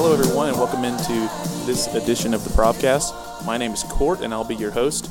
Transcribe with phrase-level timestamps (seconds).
[0.00, 1.28] Hello, everyone, and welcome into
[1.66, 3.44] this edition of the Provcast.
[3.44, 5.10] My name is Court, and I'll be your host.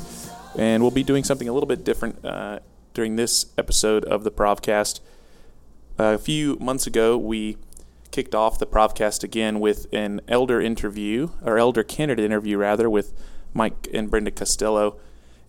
[0.56, 2.60] And we'll be doing something a little bit different uh,
[2.94, 5.00] during this episode of the Provcast.
[5.98, 7.58] a few months ago, we
[8.12, 13.12] kicked off the Provcast again with an elder interview, or elder candidate interview, rather, with
[13.52, 14.98] Mike and Brenda Costello.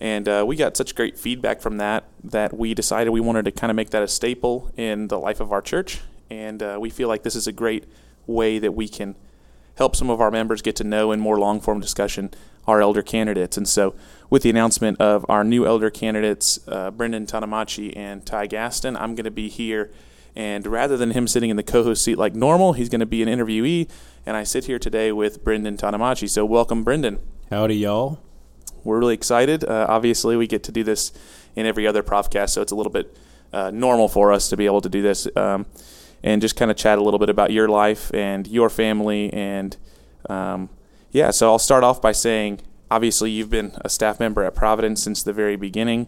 [0.02, 3.52] And uh, we got such great feedback from that that we decided we wanted to
[3.52, 6.02] kind of make that a staple in the life of our church.
[6.30, 7.86] And uh, we feel like this is a great
[8.28, 9.16] way that we can
[9.79, 12.29] help some of our members get to know in more long form discussion
[12.68, 13.57] our elder candidates.
[13.57, 13.96] And so,
[14.29, 19.15] with the announcement of our new elder candidates, uh, Brendan Tanamachi and Ty Gaston, I'm
[19.15, 19.89] going to be here.
[20.36, 23.07] And rather than him sitting in the co host seat like normal, he's going to
[23.07, 23.89] be an interviewee.
[24.25, 26.30] And I sit here today with Brendan Tanamachi.
[26.30, 27.18] So, welcome, Brendan.
[27.50, 28.19] Howdy, y'all.
[28.83, 29.64] We're really excited.
[29.64, 31.14] Uh, obviously, we get to do this
[31.55, 33.17] in every other Provcast, so it's a little bit
[33.53, 35.27] uh, normal for us to be able to do this.
[35.38, 35.66] Um,
[36.23, 39.31] and just kind of chat a little bit about your life and your family.
[39.33, 39.75] And
[40.30, 40.69] um,
[41.11, 45.03] yeah, so I'll start off by saying obviously, you've been a staff member at Providence
[45.03, 46.07] since the very beginning.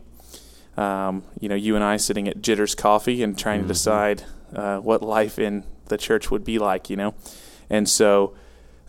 [0.77, 3.67] Um, you know, you and I sitting at Jitters Coffee and trying mm-hmm.
[3.67, 4.23] to decide
[4.55, 7.14] uh, what life in the church would be like, you know.
[7.69, 8.33] And so,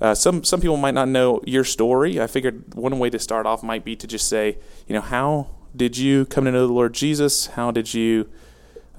[0.00, 2.20] uh, some some people might not know your story.
[2.20, 5.50] I figured one way to start off might be to just say, you know, how
[5.74, 7.46] did you come to know the Lord Jesus?
[7.46, 8.28] How did you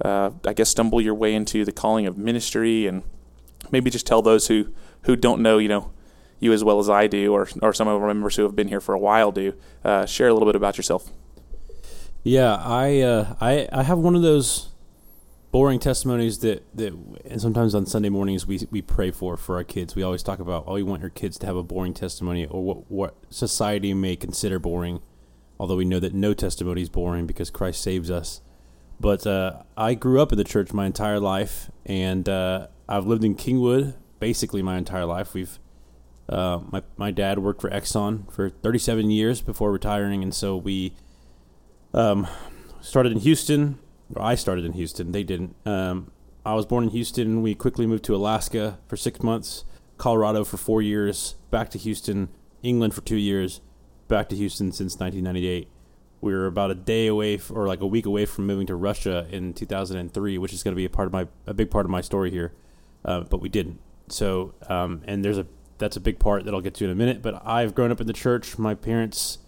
[0.02, 3.02] uh, I guess, stumble your way into the calling of ministry, and
[3.70, 5.90] maybe just tell those who who don't know, you know,
[6.40, 8.68] you as well as I do, or or some of our members who have been
[8.68, 9.54] here for a while do.
[9.84, 11.10] Uh, share a little bit about yourself.
[12.22, 14.70] Yeah, I uh, I I have one of those
[15.52, 16.92] boring testimonies that that
[17.26, 19.94] and sometimes on Sunday mornings we we pray for for our kids.
[19.94, 22.62] We always talk about oh, we want your kids to have a boring testimony or
[22.62, 25.00] what what society may consider boring,
[25.60, 28.40] although we know that no testimony is boring because Christ saves us.
[29.04, 33.22] But uh, I grew up in the church my entire life, and uh, I've lived
[33.22, 35.34] in Kingwood basically my entire life.
[35.34, 35.58] We've
[36.26, 40.94] uh, my my dad worked for Exxon for 37 years before retiring, and so we
[41.92, 42.26] um,
[42.80, 43.78] started in Houston.
[44.14, 45.12] Or I started in Houston.
[45.12, 45.54] They didn't.
[45.66, 46.10] Um,
[46.46, 47.42] I was born in Houston.
[47.42, 49.66] We quickly moved to Alaska for six months,
[49.98, 52.30] Colorado for four years, back to Houston,
[52.62, 53.60] England for two years,
[54.08, 55.68] back to Houston since 1998
[56.24, 58.74] we were about a day away f- or like a week away from moving to
[58.74, 61.84] Russia in 2003, which is going to be a part of my a big part
[61.84, 62.52] of my story here,
[63.04, 63.78] uh, but we didn't.
[64.08, 65.46] So um, and there's a
[65.76, 67.20] that's a big part that I'll get to in a minute.
[67.20, 68.58] But I've grown up in the church.
[68.58, 69.38] My parents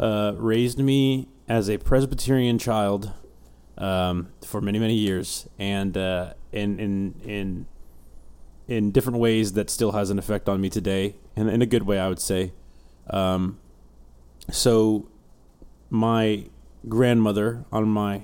[0.00, 3.12] uh, raised me as a Presbyterian child
[3.76, 7.66] um, for many many years, and uh, in in in
[8.68, 11.82] in different ways that still has an effect on me today, and in a good
[11.82, 12.54] way, I would say.
[13.10, 13.58] Um,
[14.50, 15.08] so
[15.92, 16.46] my
[16.88, 18.22] grandmother on my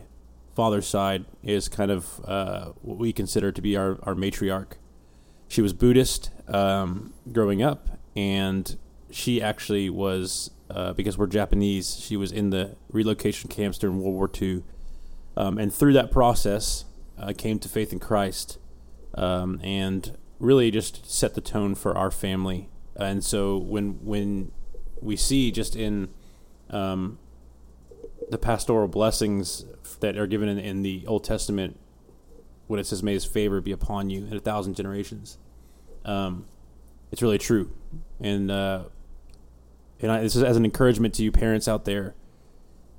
[0.56, 4.72] father's side is kind of uh, what we consider to be our, our matriarch.
[5.48, 8.74] She was Buddhist um, growing up, and
[9.10, 14.14] she actually was, uh, because we're Japanese, she was in the relocation camps during World
[14.14, 14.62] War II.
[15.36, 16.86] Um, and through that process,
[17.18, 18.58] uh, came to faith in Christ
[19.14, 22.70] um, and really just set the tone for our family.
[22.96, 24.52] And so when, when
[25.02, 26.08] we see just in
[26.70, 27.18] um,
[28.30, 29.64] the pastoral blessings
[30.00, 31.78] that are given in, in, the Old Testament
[32.66, 35.38] when it says, "May His favor be upon you in a thousand generations."
[36.04, 36.46] Um,
[37.10, 37.72] it's really true,
[38.20, 38.84] and uh,
[40.00, 42.14] and I, this is as an encouragement to you parents out there.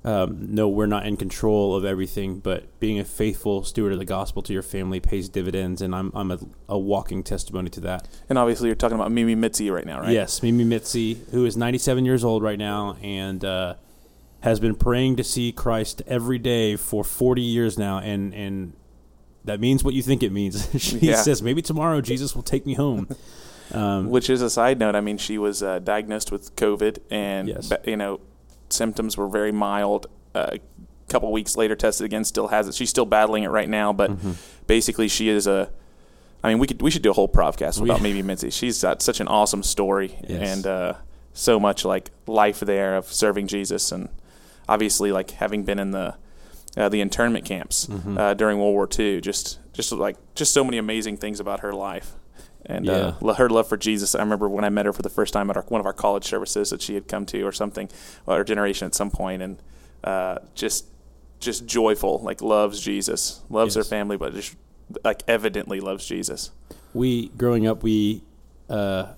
[0.02, 4.06] Um, no, we're not in control of everything, but being a faithful steward of the
[4.06, 6.38] gospel to your family pays dividends, and I'm I'm a,
[6.70, 8.08] a walking testimony to that.
[8.28, 10.10] And obviously, you're talking about Mimi Mitzi right now, right?
[10.10, 13.74] Yes, Mimi Mitzi, who is 97 years old right now, and uh,
[14.40, 18.72] has been praying to see Christ every day for 40 years now, and and
[19.44, 20.68] that means what you think it means.
[20.82, 21.16] she yeah.
[21.16, 23.08] says, maybe tomorrow Jesus will take me home.
[23.72, 24.94] Um, Which is a side note.
[24.94, 27.72] I mean, she was uh, diagnosed with COVID, and yes.
[27.84, 28.20] you know,
[28.68, 30.06] symptoms were very mild.
[30.34, 30.60] Uh, a
[31.08, 32.74] couple weeks later, tested again, still has it.
[32.74, 34.32] She's still battling it right now, but mm-hmm.
[34.66, 35.70] basically, she is a.
[36.42, 38.50] I mean, we could we should do a whole podcast about maybe Mitzi.
[38.50, 40.56] She's got such an awesome story, yes.
[40.56, 40.94] and uh,
[41.32, 44.08] so much like life there of serving Jesus and
[44.70, 46.14] obviously like having been in the
[46.76, 48.16] uh, the internment camps mm-hmm.
[48.16, 49.20] uh, during World War II.
[49.20, 52.14] Just just like just so many amazing things about her life
[52.64, 53.28] and uh, yeah.
[53.28, 54.14] uh, her love for Jesus.
[54.14, 55.92] I remember when I met her for the first time at our, one of our
[55.92, 57.88] college services that she had come to or something,
[58.26, 59.62] or our generation at some point, and
[60.04, 60.86] uh, just
[61.40, 63.84] just joyful, like loves Jesus, loves yes.
[63.84, 64.56] her family, but just
[65.04, 66.52] like evidently loves Jesus.
[66.94, 68.22] We growing up, we
[68.68, 69.14] uh,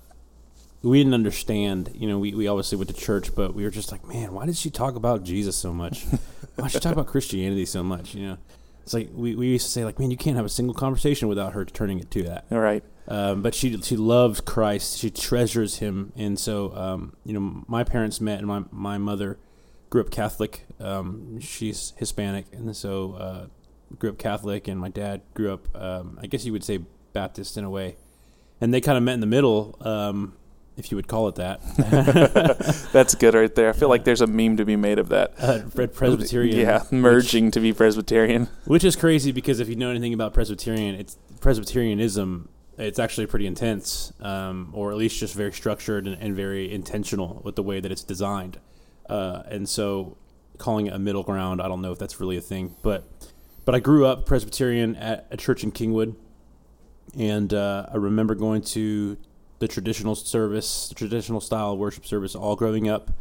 [0.83, 1.91] we didn't understand.
[1.95, 4.45] You know, we, we obviously went to church, but we were just like, man, why
[4.45, 6.03] did she talk about Jesus so much?
[6.55, 8.13] why did she talk about Christianity so much?
[8.13, 8.37] You know,
[8.83, 11.27] It's like we, we used to say like, man, you can't have a single conversation
[11.27, 12.45] without her turning it to that.
[12.51, 12.83] All right.
[13.07, 14.97] Um, but she she loves Christ.
[14.97, 19.37] She treasures Him, and so um, you know, my parents met, and my my mother
[19.89, 20.65] grew up Catholic.
[20.79, 23.47] Um, she's Hispanic, and so uh,
[23.99, 26.79] grew up Catholic, and my dad grew up, um, I guess you would say
[27.13, 27.97] Baptist in a way,
[28.59, 30.33] and they kind of met in the middle, um,
[30.77, 31.61] if you would call it that.
[32.93, 33.69] That's good right there.
[33.69, 35.33] I feel like there's a meme to be made of that.
[35.39, 38.47] uh, Presbyterian, Yeah, merging to be Presbyterian.
[38.65, 42.49] which is crazy because if you know anything about Presbyterian, it's Presbyterianism.
[42.77, 47.39] It's actually pretty intense, um, or at least just very structured and, and very intentional
[47.43, 48.57] with the way that it's designed.
[49.07, 50.17] Uh, and so,
[50.57, 53.03] calling it a middle ground, I don't know if that's really a thing, but
[53.65, 56.15] but I grew up Presbyterian at a church in Kingwood,
[57.15, 59.17] and uh, I remember going to
[59.63, 63.11] the traditional service, the traditional style worship service, all growing up.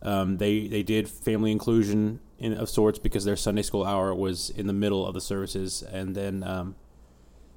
[0.00, 4.50] Um, they they did family inclusion in of sorts because their Sunday school hour was
[4.50, 6.76] in the middle of the services, and then um,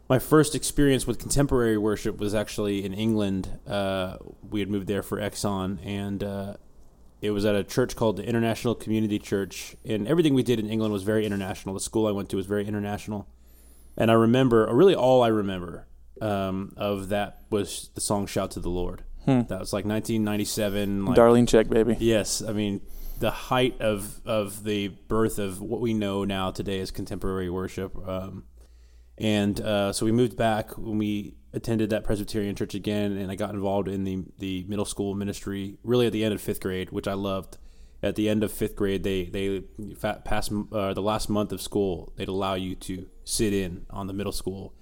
[0.09, 3.59] my first experience with contemporary worship was actually in England.
[3.67, 4.17] Uh,
[4.49, 6.55] we had moved there for Exxon, and uh,
[7.21, 9.75] it was at a church called the International Community Church.
[9.85, 11.75] And everything we did in England was very international.
[11.75, 13.27] The school I went to was very international.
[13.95, 15.85] And I remember, or really all I remember
[16.21, 19.41] um, of that was the song "Shout to the Lord." Hmm.
[19.41, 21.05] That was like 1997.
[21.05, 21.95] Like, Darlene Zschech, baby.
[21.99, 22.81] Yes, I mean
[23.19, 27.95] the height of of the birth of what we know now today as contemporary worship.
[28.07, 28.45] Um,
[29.17, 33.35] and uh, so we moved back when we attended that Presbyterian church again, and I
[33.35, 35.77] got involved in the the middle school ministry.
[35.83, 37.57] Really, at the end of fifth grade, which I loved.
[38.03, 39.59] At the end of fifth grade, they they
[40.25, 44.13] past uh, the last month of school, they'd allow you to sit in on the
[44.13, 44.73] middle school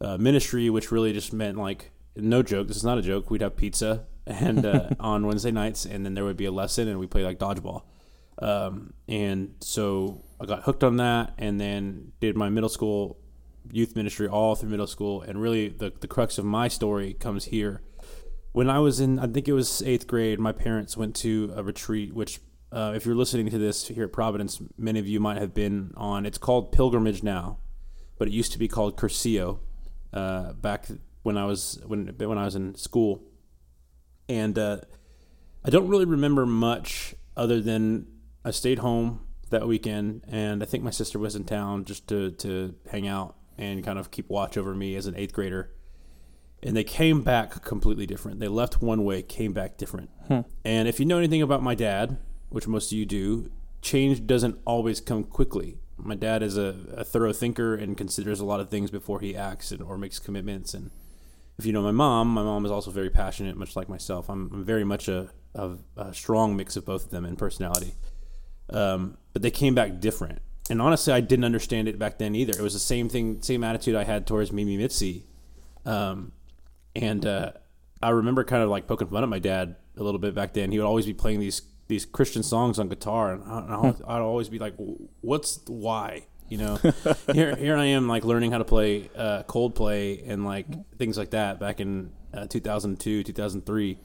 [0.00, 2.68] uh, ministry, which really just meant like no joke.
[2.68, 3.30] This is not a joke.
[3.30, 6.88] We'd have pizza and uh, on Wednesday nights, and then there would be a lesson,
[6.88, 7.82] and we play like dodgeball.
[8.40, 13.18] Um, and so I got hooked on that, and then did my middle school
[13.70, 15.22] youth ministry all through middle school.
[15.22, 17.82] And really, the the crux of my story comes here.
[18.52, 21.62] When I was in, I think it was eighth grade, my parents went to a
[21.62, 22.40] retreat, which.
[22.70, 25.90] Uh, if you're listening to this here at Providence, many of you might have been
[25.96, 26.26] on.
[26.26, 27.56] It's called Pilgrimage now,
[28.18, 29.60] but it used to be called Cursillo
[30.12, 30.86] uh, back
[31.22, 33.22] when I was when when I was in school,
[34.28, 34.78] and uh,
[35.64, 38.06] I don't really remember much other than
[38.44, 39.20] I stayed home
[39.50, 43.36] that weekend, and I think my sister was in town just to to hang out
[43.56, 45.70] and kind of keep watch over me as an eighth grader.
[46.62, 48.40] And they came back completely different.
[48.40, 50.10] They left one way, came back different.
[50.64, 52.18] And if you know anything about my dad,
[52.48, 53.50] which most of you do,
[53.80, 55.78] change doesn't always come quickly.
[55.98, 59.36] My dad is a, a thorough thinker and considers a lot of things before he
[59.36, 60.72] acts and, or makes commitments.
[60.74, 60.90] And
[61.58, 64.30] if you know my mom, my mom is also very passionate, much like myself.
[64.30, 67.94] I'm, I'm very much a, a, a strong mix of both of them in personality.
[68.70, 70.40] Um, but they came back different.
[70.70, 72.52] And honestly, I didn't understand it back then either.
[72.52, 75.24] It was the same thing, same attitude I had towards Mimi Mitzi.
[75.84, 76.32] Um,
[76.94, 77.52] and uh,
[78.02, 80.70] I remember kind of like poking fun at my dad a little bit back then.
[80.70, 84.20] He would always be playing these these Christian songs on guitar, and, I, I'd, I'd
[84.20, 84.74] always be like,
[85.20, 86.76] "What's why?" You know,
[87.32, 90.66] here here I am like learning how to play uh, Coldplay and like
[90.98, 93.98] things like that back in uh, 2002, 2003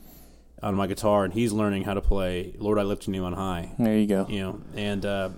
[0.62, 3.34] on my guitar, and he's learning how to play "Lord, I Lift Your Name on
[3.34, 4.26] High." There you go.
[4.30, 5.30] you know and uh,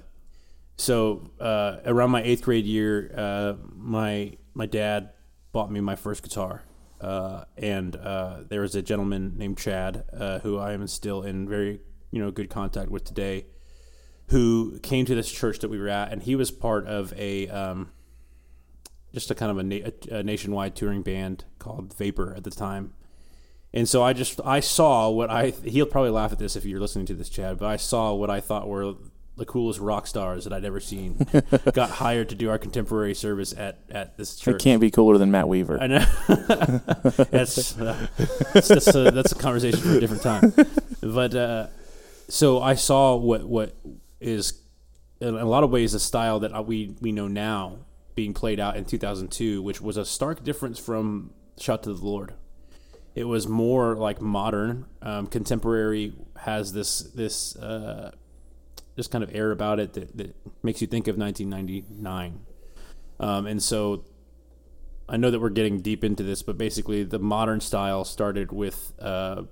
[0.78, 5.12] so uh, around my eighth grade year uh, my my dad
[5.52, 6.64] bought me my first guitar
[7.02, 11.48] uh, and uh, there was a gentleman named chad uh, who i am still in
[11.48, 11.80] very
[12.16, 13.46] you know good contact with today
[14.30, 17.48] who came to this church that we were at and he was part of a
[17.50, 17.92] um,
[19.14, 22.94] just a kind of a, na- a nationwide touring band called vapor at the time
[23.74, 26.80] and so I just I saw what I he'll probably laugh at this if you're
[26.80, 28.96] listening to this, Chad, but I saw what I thought were
[29.38, 31.28] the coolest rock stars that I'd ever seen.
[31.74, 34.56] Got hired to do our contemporary service at at this church.
[34.56, 35.82] It can't be cooler than Matt Weaver.
[35.82, 36.00] I know.
[36.28, 38.08] that's uh,
[38.54, 40.54] that's, that's, a, that's a conversation for a different time.
[41.02, 41.68] But uh,
[42.28, 43.76] so I saw what what
[44.20, 44.62] is
[45.20, 47.80] in a lot of ways a style that we we know now
[48.16, 52.34] being played out in 2002, which was a stark difference from "Shout to the Lord."
[53.14, 56.14] It was more like modern, um, contemporary.
[56.38, 58.12] Has this this uh,
[58.96, 62.40] this kind of air about it that, that makes you think of 1999.
[63.20, 64.06] Um, and so
[65.08, 68.94] I know that we're getting deep into this, but basically the modern style started with
[69.00, 69.44] uh,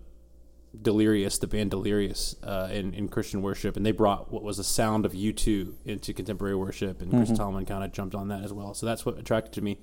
[0.81, 4.63] Delirious, the band Delirious, uh, in, in Christian worship, and they brought what was the
[4.63, 8.51] sound of U2 into contemporary worship, and Chris Tomlin kind of jumped on that as
[8.51, 8.73] well.
[8.73, 9.77] So that's what attracted to me.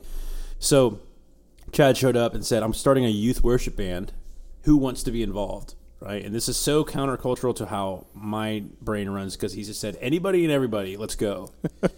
[0.58, 1.00] So
[1.72, 4.12] Chad showed up and said, I'm starting a youth worship band.
[4.62, 5.74] Who wants to be involved?
[6.00, 6.24] Right.
[6.24, 10.44] And this is so countercultural to how my brain runs because he just said, anybody
[10.44, 11.52] and everybody, let's go.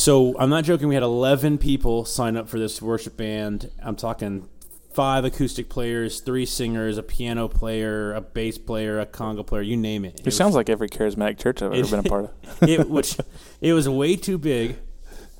[0.00, 0.88] So I'm not joking.
[0.88, 3.70] We had 11 people sign up for this worship band.
[3.82, 4.48] I'm talking
[4.92, 9.76] five acoustic players, three singers, a piano player, a bass player, a conga player, you
[9.76, 10.20] name it.
[10.20, 12.62] It, it sounds like every charismatic church I've ever been a part of.
[12.68, 13.16] it, which
[13.60, 14.76] it was way too big,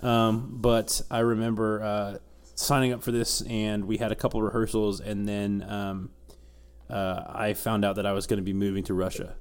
[0.03, 2.19] um, but I remember uh,
[2.55, 6.11] signing up for this, and we had a couple rehearsals, and then um,
[6.89, 9.35] uh, I found out that I was going to be moving to Russia,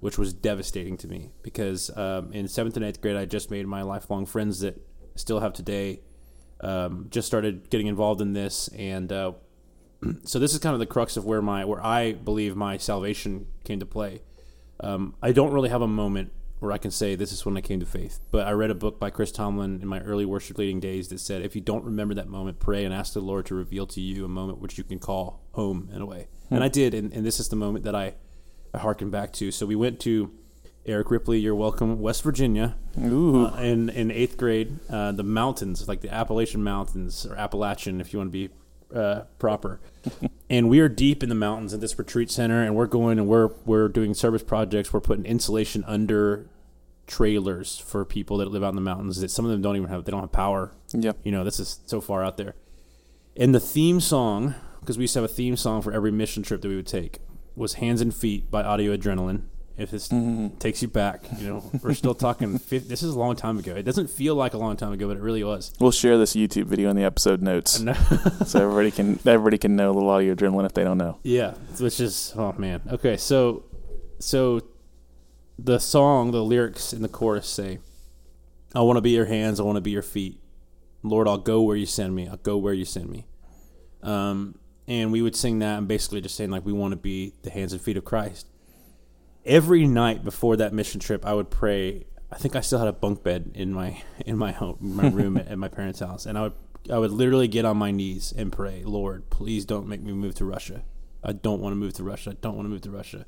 [0.00, 3.66] which was devastating to me because um, in seventh and eighth grade, I just made
[3.66, 4.80] my lifelong friends that
[5.14, 6.00] still have today.
[6.60, 9.32] Um, just started getting involved in this, and uh,
[10.24, 13.46] so this is kind of the crux of where my where I believe my salvation
[13.64, 14.22] came to play.
[14.80, 17.60] Um, I don't really have a moment where I can say this is when I
[17.60, 20.58] came to faith, but I read a book by Chris Tomlin in my early worship
[20.58, 23.46] leading days that said if you don't remember that moment, pray and ask the Lord
[23.46, 26.28] to reveal to you a moment which you can call home in a way.
[26.48, 26.56] Hmm.
[26.56, 28.14] And I did, and, and, this is the moment that I,
[28.72, 29.50] I harken back to.
[29.50, 30.32] So we went to
[30.86, 34.78] Eric Ripley, you're welcome, West Virginia, uh, in in eighth grade.
[34.90, 38.50] Uh, the mountains, like the Appalachian Mountains or Appalachian, if you want to be
[38.94, 39.80] uh, proper.
[40.50, 43.28] and we are deep in the mountains at this retreat center, and we're going and
[43.28, 44.92] we're we're doing service projects.
[44.92, 46.46] We're putting insulation under
[47.06, 49.20] trailers for people that live out in the mountains.
[49.20, 50.72] That some of them don't even have they don't have power.
[50.92, 52.54] Yeah, you know this is so far out there.
[53.36, 56.42] And the theme song, because we used to have a theme song for every mission
[56.42, 57.18] trip that we would take,
[57.56, 59.42] was "Hands and Feet" by Audio Adrenaline
[59.76, 60.56] if this mm-hmm.
[60.58, 62.58] takes you back, you know, we're still talking.
[62.58, 63.74] 50, this is a long time ago.
[63.74, 65.72] It doesn't feel like a long time ago, but it really was.
[65.80, 67.72] We'll share this YouTube video in the episode notes,
[68.46, 71.18] so everybody can everybody can know a little audio adrenaline if they don't know.
[71.22, 72.82] Yeah, which is oh man.
[72.88, 73.64] Okay, so
[74.20, 74.60] so
[75.58, 77.78] the song, the lyrics in the chorus say,
[78.74, 79.58] "I want to be your hands.
[79.58, 80.40] I want to be your feet,
[81.02, 81.26] Lord.
[81.26, 82.28] I'll go where you send me.
[82.28, 83.26] I'll go where you send me."
[84.04, 87.32] Um, and we would sing that and basically just saying like we want to be
[87.42, 88.46] the hands and feet of Christ
[89.44, 92.06] every night before that mission trip, I would pray.
[92.32, 95.36] I think I still had a bunk bed in my in my home, my room
[95.36, 96.52] at, at my parents' house, and I would
[96.90, 100.34] I would literally get on my knees and pray, Lord, please don't make me move
[100.36, 100.84] to Russia.
[101.22, 102.30] I don't want to move to Russia.
[102.30, 103.26] I don't want to move to Russia.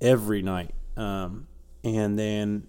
[0.00, 1.46] Every night, um,
[1.84, 2.66] and then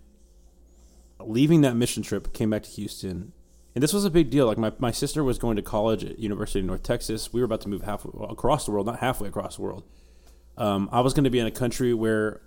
[1.20, 3.34] leaving that mission trip, came back to Houston,
[3.74, 4.46] and this was a big deal.
[4.46, 7.34] Like my, my sister was going to college at University of North Texas.
[7.34, 9.84] We were about to move halfway across the world, not halfway across the world.
[10.58, 12.42] Um, I was going to be in a country where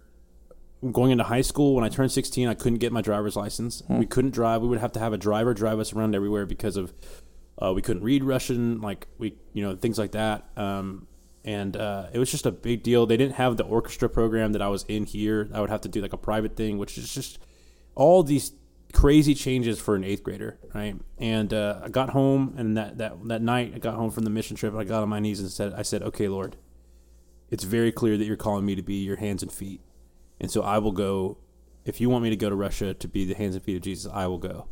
[0.92, 3.80] going into high school when I turned 16, I couldn't get my driver's license.
[3.86, 3.98] Hmm.
[3.98, 4.62] We couldn't drive.
[4.62, 6.92] We would have to have a driver drive us around everywhere because of
[7.60, 10.48] uh, we couldn't read Russian, like we you know things like that.
[10.56, 11.06] Um,
[11.44, 13.06] and uh, it was just a big deal.
[13.06, 15.48] They didn't have the orchestra program that I was in here.
[15.52, 17.38] I would have to do like a private thing, which is just
[17.94, 18.52] all these
[18.92, 20.96] crazy changes for an eighth grader, right?
[21.18, 24.30] And uh, I got home, and that, that that night I got home from the
[24.30, 24.74] mission trip.
[24.74, 26.56] I got on my knees and said, "I said, okay, Lord,
[27.50, 29.80] it's very clear that you're calling me to be your hands and feet."
[30.40, 31.38] And so I will go.
[31.84, 33.82] If you want me to go to Russia to be the hands and feet of
[33.82, 34.68] Jesus, I will go.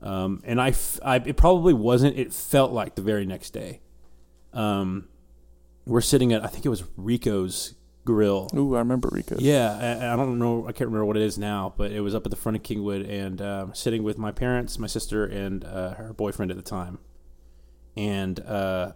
[0.00, 0.74] Um, and I,
[1.04, 2.16] I, it probably wasn't.
[2.16, 3.80] It felt like the very next day.
[4.52, 5.08] Um,
[5.86, 7.74] we're sitting at I think it was Rico's
[8.04, 8.48] Grill.
[8.54, 9.40] Ooh, I remember Rico's.
[9.40, 10.64] Yeah, I, I, don't know.
[10.66, 12.62] I can't remember what it is now, but it was up at the front of
[12.62, 16.62] Kingwood, and uh, sitting with my parents, my sister, and uh, her boyfriend at the
[16.62, 16.98] time.
[17.96, 18.92] And uh,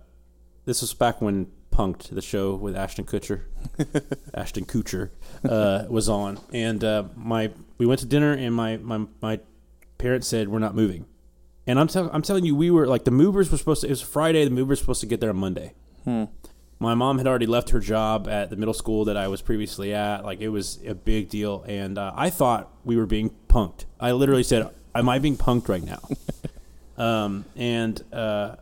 [0.64, 3.42] this was back when Punked, the show with Ashton Kutcher,
[4.34, 5.10] Ashton Kutcher,
[5.48, 9.40] uh, was on, and uh, my we went to dinner, and my my my
[9.98, 11.06] parents said we're not moving,
[11.66, 13.86] and I'm tell, I'm telling you, we were like the movers were supposed to.
[13.86, 14.44] It was Friday.
[14.44, 15.74] The movers were supposed to get there on Monday.
[16.04, 16.24] Hmm.
[16.78, 19.92] My mom had already left her job at the middle school that I was previously
[19.92, 20.24] at.
[20.24, 23.84] Like it was a big deal, and uh, I thought we were being punked.
[24.00, 26.00] I literally said, "Am I being punked right now?"
[27.02, 28.56] um, and uh,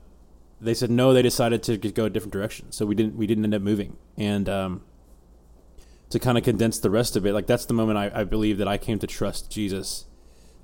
[0.61, 1.13] they said no.
[1.13, 3.97] They decided to go a different direction, so we didn't we didn't end up moving.
[4.17, 4.83] And um,
[6.11, 8.59] to kind of condense the rest of it, like that's the moment I, I believe
[8.59, 10.07] that I came to trust Jesus.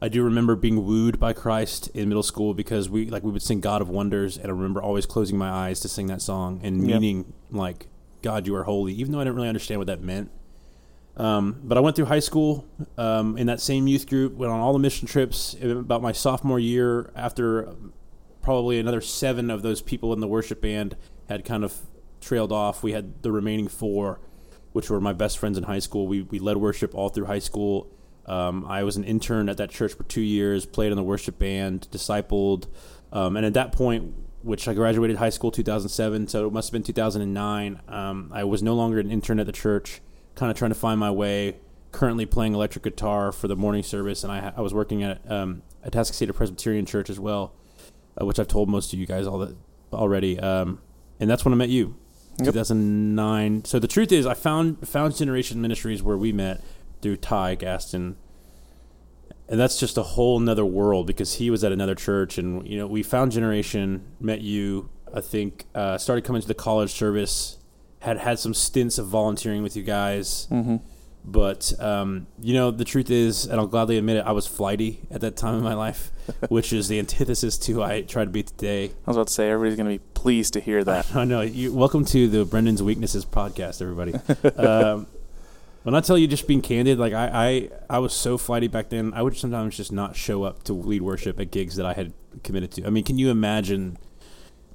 [0.03, 3.43] I do remember being wooed by Christ in middle school because we like we would
[3.43, 6.61] sing God of Wonders, and I remember always closing my eyes to sing that song
[6.63, 7.27] and meaning yep.
[7.51, 7.87] like
[8.23, 10.31] God, you are holy, even though I didn't really understand what that meant.
[11.17, 12.67] Um, but I went through high school
[12.99, 15.55] um, in that same youth group, went on all the mission trips.
[15.63, 17.75] About my sophomore year, after
[18.45, 20.95] probably another seven of those people in the worship band
[21.31, 21.75] had kind of
[22.21, 22.83] trailed off.
[22.83, 24.21] We had the remaining four,
[24.73, 26.07] which were my best friends in high school.
[26.07, 27.91] We, we led worship all through high school.
[28.27, 31.39] Um, I was an intern at that church for two years, played in the worship
[31.39, 32.69] band, discipled.
[33.13, 36.73] Um, and at that point, which I graduated high school 2007, so it must have
[36.73, 40.03] been 2009, um, I was no longer an intern at the church,
[40.35, 41.57] kind of trying to find my way.
[41.93, 45.63] Currently playing electric guitar for the morning service, and I, I was working at um,
[45.87, 47.55] Atascocita Presbyterian Church as well
[48.21, 49.56] uh, which I've told most of you guys all that
[49.92, 50.38] already.
[50.38, 50.80] Um,
[51.21, 51.97] and that's when I met you,
[52.38, 52.47] yep.
[52.52, 53.64] 2009.
[53.64, 56.62] So the truth is, I found found Generation Ministries where we met
[57.02, 58.16] through Ty Gaston.
[59.49, 62.78] and that's just a whole nother world because he was at another church, and you
[62.78, 64.90] know, we found Generation, met you.
[65.12, 67.59] I think uh, started coming to the college service,
[68.00, 70.49] had had some stints of volunteering with you guys.
[70.50, 70.76] Mm-hmm.
[71.25, 75.00] But um, you know, the truth is, and I'll gladly admit it, I was flighty
[75.11, 76.11] at that time in my life,
[76.49, 78.87] which is the antithesis to who I try to be today.
[78.87, 81.16] I was about to say everybody's going to be pleased to hear that.
[81.16, 81.40] I know.
[81.40, 84.14] You, welcome to the Brendan's Weaknesses podcast, everybody.
[84.59, 85.07] um,
[85.85, 88.90] when I tell you just being candid, like I, I, I was so flighty back
[88.90, 89.14] then.
[89.14, 92.12] I would sometimes just not show up to lead worship at gigs that I had
[92.43, 92.87] committed to.
[92.87, 93.97] I mean, can you imagine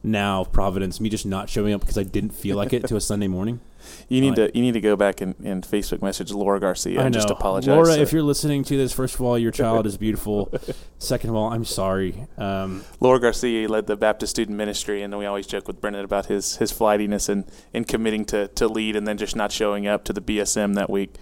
[0.04, 3.02] now Providence me just not showing up because I didn't feel like it to a
[3.02, 3.60] Sunday morning?
[4.10, 7.02] You need Like- to you need to go back and, and Facebook message Laura Garcia
[7.02, 7.70] I and just apologize.
[7.74, 10.52] Laura, to- if you're listening to this, first of all, your child is beautiful.
[11.00, 12.28] Second of all, I'm sorry.
[12.38, 16.26] Um, Laura Garcia led the Baptist student ministry, and we always joke with Brendan about
[16.26, 20.04] his his flightiness and, and committing to, to lead and then just not showing up
[20.04, 21.16] to the BSM that week.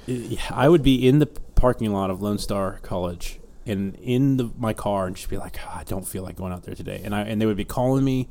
[0.50, 4.74] I would be in the parking lot of Lone Star College and in the, my
[4.74, 7.02] car and just be like, "Ah, I don't feel like going out there today.
[7.06, 8.30] And I and they would be calling me,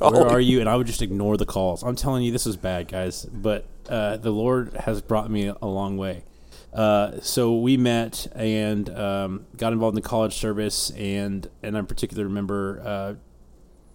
[0.00, 0.60] where are you?
[0.60, 1.82] And I would just ignore the calls.
[1.82, 3.24] I'm telling you, this is bad, guys.
[3.24, 6.24] But uh, the Lord has brought me a long way.
[6.72, 11.82] Uh, so we met and um, got involved in the college service, and and I
[11.82, 13.14] particularly remember uh,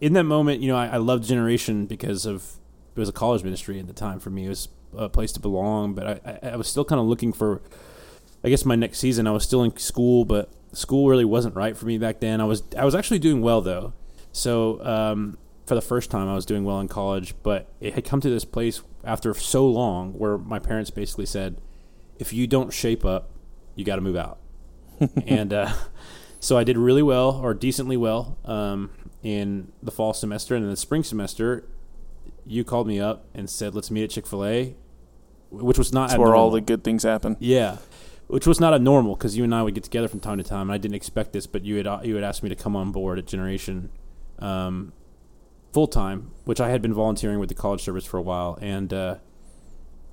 [0.01, 2.55] in that moment, you know, I, I loved Generation because of
[2.95, 4.45] it was a college ministry at the time for me.
[4.45, 7.33] It was a place to belong, but I, I, I was still kind of looking
[7.33, 7.61] for,
[8.43, 9.27] I guess, my next season.
[9.27, 12.41] I was still in school, but school really wasn't right for me back then.
[12.41, 13.93] I was I was actually doing well though,
[14.31, 15.37] so um,
[15.69, 17.35] for the first time I was doing well in college.
[17.43, 21.61] But it had come to this place after so long where my parents basically said,
[22.17, 23.29] if you don't shape up,
[23.75, 24.39] you got to move out.
[25.27, 25.71] and uh,
[26.41, 28.89] so I did really well or decently well um,
[29.23, 31.63] in the fall semester, and in the spring semester,
[32.45, 34.75] you called me up and said, "Let's meet at Chick Fil A,"
[35.51, 37.37] which was not That's where all the good things happen.
[37.39, 37.77] Yeah,
[38.27, 40.63] which was not abnormal because you and I would get together from time to time.
[40.63, 42.75] And I didn't expect this, but you had uh, you had asked me to come
[42.75, 43.89] on board at Generation
[44.39, 44.91] um,
[45.73, 48.57] full time, which I had been volunteering with the college service for a while.
[48.61, 49.15] And uh,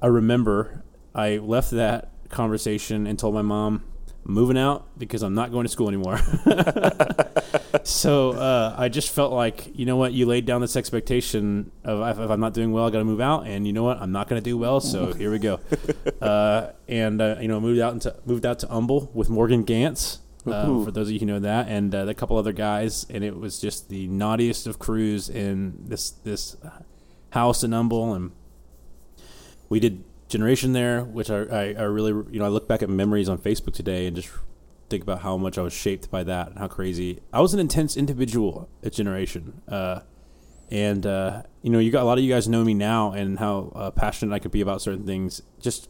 [0.02, 0.84] I remember
[1.14, 3.84] I left that conversation and told my mom.
[4.28, 6.18] Moving out because I'm not going to school anymore.
[7.84, 12.00] so uh, I just felt like, you know what, you laid down this expectation of
[12.08, 13.98] if, if I'm not doing well, I got to move out, and you know what,
[14.02, 15.60] I'm not going to do well, so here we go.
[16.20, 20.18] Uh, and uh, you know, moved out into moved out to Humble with Morgan Gantz.
[20.52, 20.84] Ooh.
[20.84, 23.36] for those of you who know that, and uh, a couple other guys, and it
[23.36, 26.56] was just the naughtiest of crews in this this
[27.30, 28.32] house in Humble, and
[29.68, 32.88] we did Generation there, which I, I, I really you know I look back at
[32.88, 34.28] memories on Facebook today and just
[34.88, 37.60] think about how much I was shaped by that and how crazy I was an
[37.60, 39.62] intense individual at Generation.
[39.68, 40.00] Uh,
[40.70, 43.38] and uh, you know, you got a lot of you guys know me now and
[43.38, 45.42] how uh, passionate I could be about certain things.
[45.60, 45.88] Just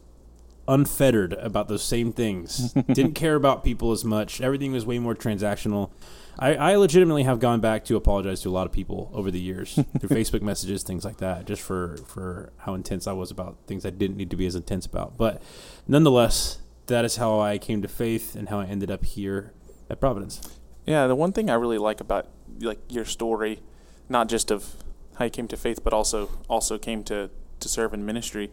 [0.67, 2.73] unfettered about those same things.
[2.87, 4.41] Didn't care about people as much.
[4.41, 5.91] Everything was way more transactional.
[6.39, 9.39] I, I legitimately have gone back to apologize to a lot of people over the
[9.39, 13.57] years through Facebook messages, things like that, just for for how intense I was about
[13.65, 15.17] things I didn't need to be as intense about.
[15.17, 15.41] But
[15.87, 19.53] nonetheless, that is how I came to faith and how I ended up here
[19.89, 20.41] at Providence.
[20.85, 22.27] Yeah, the one thing I really like about
[22.59, 23.61] like your story,
[24.07, 24.75] not just of
[25.17, 28.51] how you came to faith, but also also came to to serve in ministry,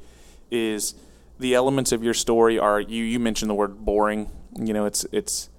[0.50, 0.94] is
[1.38, 4.30] the elements of your story are you you mentioned the word boring.
[4.58, 5.50] You know, it's it's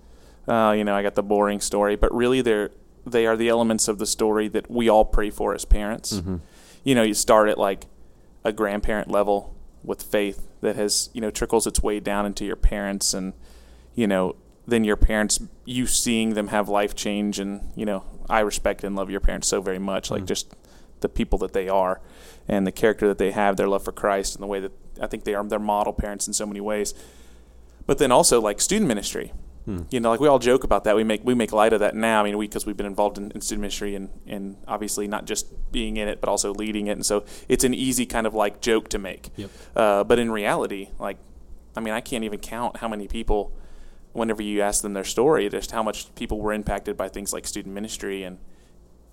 [0.47, 2.71] uh, you know I got the boring story, but really they're
[3.05, 6.21] they are the elements of the story that we all pray for as parents.
[6.83, 7.85] You know, you start at like
[8.43, 12.55] a grandparent level with faith that has you know trickles its way down into your
[12.55, 13.33] parents and
[13.93, 14.35] you know
[14.67, 18.95] then your parents you seeing them have life change and you know i respect and
[18.95, 20.27] love your parents so very much like Mm.
[20.27, 20.55] just
[21.01, 22.01] the people that they are
[22.47, 25.07] and the character that they have their love for christ and the way that i
[25.07, 26.93] think they are their model parents in so many ways.
[27.87, 29.33] But then also like student ministry.
[29.65, 29.81] Hmm.
[29.89, 30.95] you know like we all joke about that.
[30.95, 32.21] We make we make light of that now.
[32.21, 35.25] I mean we because we've been involved in, in student ministry and and obviously not
[35.25, 36.91] just being in it but also leading it.
[36.91, 39.29] And so it's an easy kind of like joke to make.
[39.35, 39.49] Yep.
[39.75, 41.17] uh, but in reality like
[41.75, 43.51] i mean i can't even count how many people
[44.13, 47.45] whenever you ask them their story just how much people were impacted by things like
[47.45, 48.37] student ministry and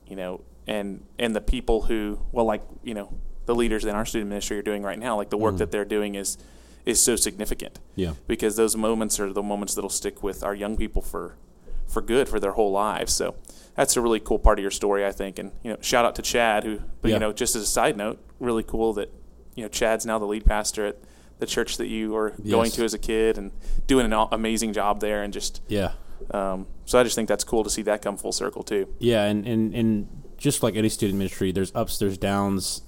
[0.07, 3.13] you know and and the people who well like you know
[3.47, 5.59] the leaders in our student ministry are doing right now like the work Mhm.
[5.59, 6.39] that they're doing is
[6.85, 8.15] is so significant Yeah.
[8.27, 11.37] because those moments are the moments that'll stick with our young people for
[11.87, 13.13] for good for their whole lives.
[13.13, 13.35] So
[13.77, 15.39] that's a really cool part of your story, I think.
[15.39, 17.17] And you know, shout out to Chad, who, but Yeah.
[17.17, 19.13] you know, just as a side note, really cool that
[19.55, 20.97] you know Chad's now the lead pastor at
[21.39, 23.51] the church that you were going to as a kid and
[23.87, 25.23] doing an amazing job there.
[25.23, 25.93] And just Yeah.
[26.33, 28.89] um, so I just think that's cool to see that come full circle too.
[28.99, 32.83] Yeah, and, and, and just like any student ministry, there's ups, there's downs.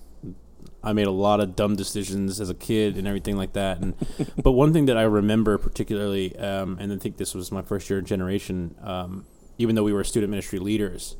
[0.84, 3.78] I made a lot of dumb decisions as a kid and everything like that.
[3.80, 3.94] And
[4.42, 7.88] but one thing that I remember particularly, um, and I think this was my first
[7.88, 9.26] year in generation, um,
[9.58, 11.16] even though we were student ministry leaders,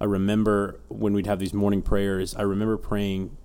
[0.00, 2.34] I remember when we'd have these morning prayers.
[2.34, 3.36] I remember praying,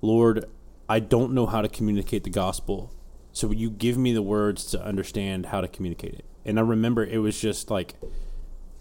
[0.00, 0.44] Lord,
[0.88, 2.92] I don't know how to communicate the gospel,
[3.32, 6.24] so you give me the words to understand how to communicate it.
[6.44, 7.94] And I remember it was just like,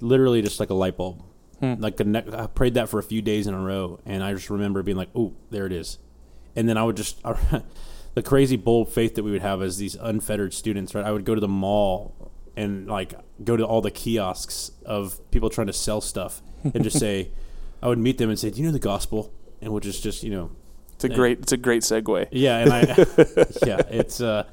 [0.02, 1.24] literally just like a light bulb.
[1.60, 1.76] Hmm.
[1.78, 4.34] Like the ne- I prayed that for a few days in a row, and I
[4.34, 6.00] just remember being like, "Oh, there it is,"
[6.56, 7.22] and then I would just
[8.14, 10.94] the crazy bold faith that we would have as these unfettered students.
[10.96, 15.20] Right, I would go to the mall and like go to all the kiosks of
[15.32, 17.32] people trying to sell stuff and just say,
[17.82, 20.04] I would meet them and say, "Do you know the gospel?" And which is just
[20.04, 20.52] just, you know
[20.96, 22.28] It's a And- great it's a great segue.
[22.32, 22.82] yeah, and I
[23.66, 24.44] yeah, it's uh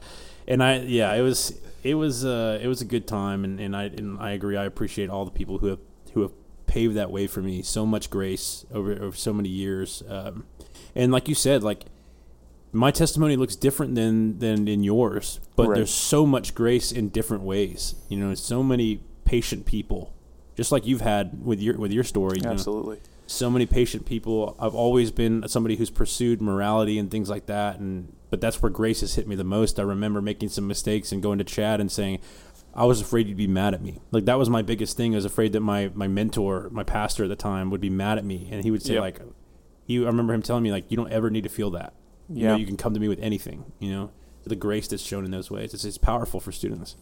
[0.46, 3.74] and I yeah, it was it was uh it was a good time and, and
[3.76, 4.56] I and I agree.
[4.56, 5.80] I appreciate all the people who have
[6.12, 6.32] who have
[6.66, 7.62] paved that way for me.
[7.62, 10.02] So much grace over over so many years.
[10.08, 10.44] Um
[10.98, 11.86] and like you said, like
[12.72, 15.76] my testimony looks different than than in yours, but Right.
[15.76, 17.94] there's so much grace in different ways.
[18.10, 20.12] You know, so many patient people,
[20.56, 22.38] just like you've had with your with your story.
[22.38, 22.50] You know?
[22.50, 22.98] Absolutely.
[23.30, 24.56] so many patient people.
[24.58, 28.70] I've always been somebody who's pursued morality and things like that, and but that's where
[28.70, 29.78] grace has hit me the most.
[29.78, 32.20] I remember making some mistakes and going to Chad and saying,
[32.74, 35.14] "I was afraid you'd be mad at me." Like that was my biggest thing.
[35.14, 38.16] I was afraid that my my mentor, my pastor at the time, would be mad
[38.18, 39.00] at me, and he would say Yep.
[39.02, 39.20] like,
[39.88, 41.92] "You." I remember him telling me like, "You don't ever need to feel that.
[42.28, 42.56] You know, Yeah.
[42.58, 44.10] you can come to me with anything." You know,
[44.44, 45.74] the grace that's shown in those ways.
[45.74, 46.94] It's, it's powerful for students.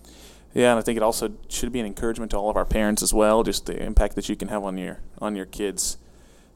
[0.55, 3.03] Yeah, and I think it also should be an encouragement to all of our parents
[3.03, 5.99] as well, just the impact that you can have on your on your kids.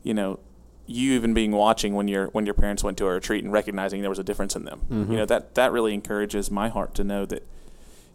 [0.03, 0.38] You know,
[0.87, 4.01] you even being watching when your when your parents went to a retreat and recognizing
[4.01, 4.81] there was a difference in them.
[4.90, 5.11] Mhm.
[5.11, 7.47] You know, that that really encourages my heart to know that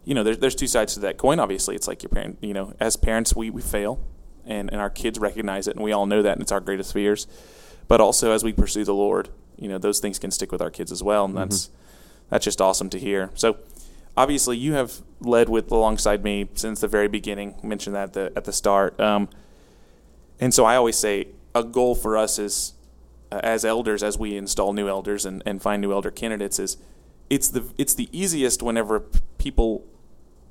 [0.04, 1.74] you know, there's there's two sides to that coin obviously.
[1.76, 4.00] It's like your parent, you know, as parents we, we fail
[4.44, 6.92] and, and our kids recognize it and we all know that and it's our greatest
[6.92, 7.26] fears.
[7.88, 10.70] But also as we pursue the Lord, you know, those things can stick with our
[10.70, 11.70] kids as well and that's
[12.30, 13.30] that's just awesome to hear.
[13.34, 13.58] So
[14.16, 17.56] obviously you have led with alongside me since the very beginning.
[17.62, 19.28] Mentioned that at the at the start, um,
[20.40, 22.74] and so I always say a goal for us is
[23.30, 26.76] uh, as elders as we install new elders and, and find new elder candidates is
[27.30, 29.00] it's the it's the easiest whenever
[29.38, 29.84] people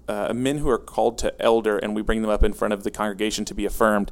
[0.08, 2.84] uh, men who are called to elder and we bring them up in front of
[2.84, 4.12] the congregation to be affirmed.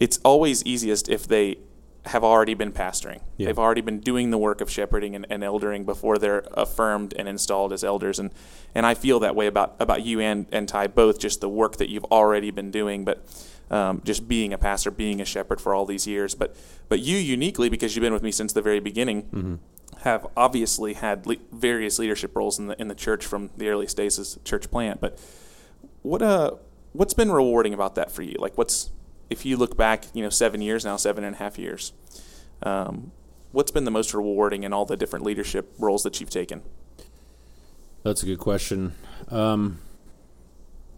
[0.00, 1.58] It's always easiest if they
[2.06, 3.20] have already been pastoring.
[3.36, 3.46] Yeah.
[3.46, 7.26] They've already been doing the work of shepherding and, and eldering before they're affirmed and
[7.26, 8.18] installed as elders.
[8.18, 8.30] And,
[8.74, 11.76] and I feel that way about, about you and, and Ty, both just the work
[11.78, 13.24] that you've already been doing, but
[13.70, 16.34] um, just being a pastor, being a shepherd for all these years.
[16.34, 16.54] But,
[16.90, 19.60] but you uniquely, because you've been with me since the very beginning,
[20.00, 23.86] have obviously had le- various leadership roles in the, in the church from the early
[23.86, 25.00] days as church plant.
[25.00, 25.18] But
[26.02, 26.50] what, uh,
[26.92, 28.36] what's been rewarding about that for you?
[28.38, 28.90] Like what's,
[29.34, 31.92] if you look back, you know, seven years now, seven and a half years,
[32.62, 33.10] um,
[33.50, 36.62] what's been the most rewarding in all the different leadership roles that you've taken?
[38.04, 38.94] That's a good question.
[39.30, 39.80] Um,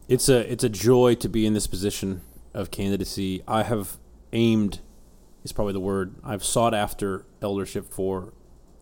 [0.08, 2.20] it's a it's a joy to be in this position
[2.52, 3.42] of candidacy.
[3.48, 3.96] I have
[4.32, 4.80] aimed
[5.42, 6.14] is probably the word.
[6.22, 8.34] I've sought after eldership for.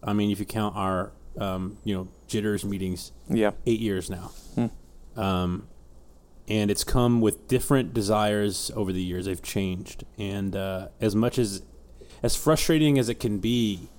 [0.03, 3.53] I mean, if you count our um, you know jitters meetings, Yeah.
[3.67, 4.33] eight years now.
[4.57, 4.67] Hmm.
[5.21, 5.69] Um,
[6.49, 9.25] and it's come with different desires over the years.
[9.27, 11.63] They've changed, and uh, as much as
[12.23, 13.91] as frustrating as it can be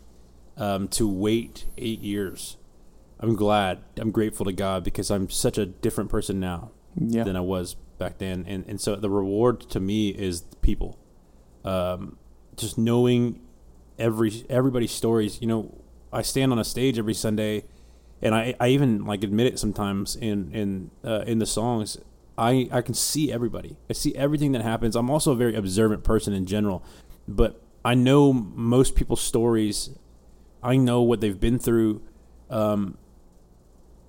[0.58, 2.58] um, to wait eight years,
[3.20, 3.80] I'm glad.
[3.98, 7.24] I'm grateful to God because I'm such a different person now Yeah.
[7.24, 10.98] than I was back then, and and so the reward to me is the people.
[11.64, 12.18] Um,
[12.58, 13.42] just knowing
[13.98, 15.42] every everybody's stories.
[15.42, 15.74] You know,
[16.14, 17.64] I stand on a stage every Sunday,
[18.22, 21.98] and I, I even like admit it sometimes in in uh, in the songs.
[22.38, 23.78] I I can see everybody.
[23.90, 24.96] I see everything that happens.
[24.96, 26.84] I'm also a very observant person in general,
[27.28, 29.92] but I know most people's stories.
[30.64, 32.02] I know what they've been through.
[32.50, 32.98] Um,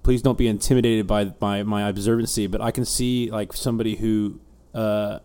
[0.03, 4.41] please don't be intimidated by by my observancy, but I can see like somebody who
[4.75, 5.19] uh,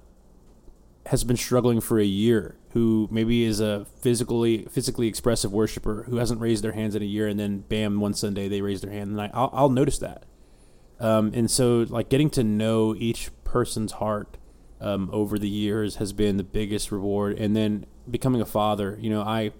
[1.07, 6.17] has been struggling for a year, who maybe is a physically physically expressive worshiper who
[6.17, 8.91] hasn't raised their hands in a year, and then bam, one Sunday they raise their
[8.91, 10.23] hand, and I, I'll, I'll notice that.
[11.01, 14.37] Um, and so, like getting to know each person's heart
[14.79, 17.37] um, over the years has been the biggest reward.
[17.39, 19.51] And then becoming a father, you know, I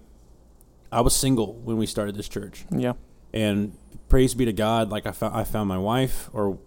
[0.90, 2.92] I was single when we started this church, Yeah.
[3.32, 3.76] and
[4.08, 6.58] praise be to God, like I found I found my wife, or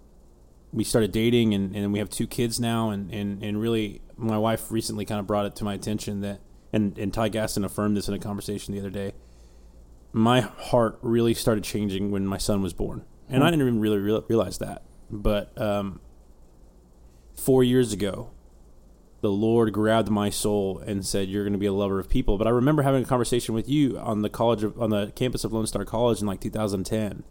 [0.73, 4.38] we started dating, and, and we have two kids now, and, and, and really, my
[4.38, 6.41] wife recently kind of brought it to my attention that,
[6.73, 9.13] and and Ty Gaston affirmed this in a conversation the other day.
[10.11, 13.97] My heart really started changing when my son was born, and I didn't even really
[13.97, 14.83] real- realize that.
[15.09, 15.99] But um,
[17.35, 18.31] four years ago,
[19.21, 22.38] the Lord grabbed my soul and said, "You're going to be a lover of people."
[22.38, 25.43] But I remember having a conversation with you on the college of, on the campus
[25.43, 27.23] of Lone Star College in like 2010.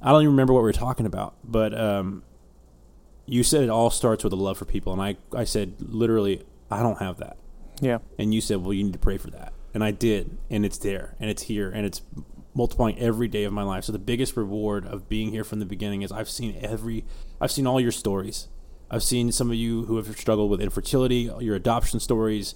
[0.00, 2.24] I don't even remember what we were talking about, but um,
[3.26, 6.42] you said it all starts with a love for people, and I I said literally,
[6.70, 7.36] I don't have that.
[7.80, 7.98] Yeah.
[8.18, 10.78] And you said, well, you need to pray for that, and I did, and it's
[10.78, 12.00] there, and it's here, and it's
[12.54, 13.84] multiplying every day of my life.
[13.84, 17.04] So the biggest reward of being here from the beginning is I've seen every,
[17.40, 18.48] I've seen all your stories.
[18.90, 22.54] I've seen some of you who have struggled with infertility, your adoption stories,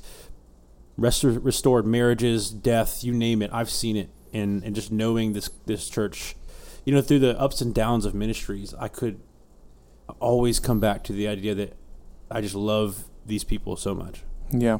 [0.99, 3.51] rest- restored marriages, death, you name it.
[3.55, 6.37] I've seen it, and and just knowing this this church,
[6.85, 9.19] you know, through the ups and downs of ministries, I could
[10.21, 11.77] always come back to the idea that
[12.31, 14.23] I just love these people so much.
[14.51, 14.79] Yeah.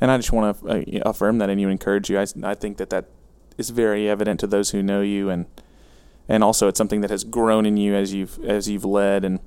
[0.00, 2.18] And I just want to uh, affirm that and you encourage you.
[2.18, 3.06] I, I think that that
[3.58, 5.46] is very evident to those who know you and
[6.28, 9.40] and also it's something that has grown in you as you've as you've led and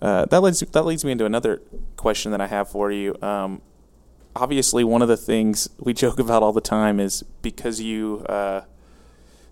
[0.00, 1.60] uh, that leads that leads me into another
[1.96, 3.16] question that I have for you.
[3.20, 3.60] Um,
[4.36, 8.62] obviously, one of the things we joke about all the time is because you, uh,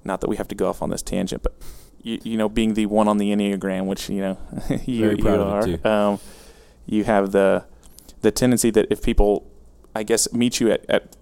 [0.04, 1.54] not that we have to go off on this tangent, but
[2.02, 4.38] you, you know, being the one on the enneagram, which you know
[4.84, 5.86] you, you are.
[5.86, 6.20] Um,
[6.86, 7.64] you have the
[8.20, 9.50] the tendency that if people,
[9.94, 11.16] I guess, meet you at, at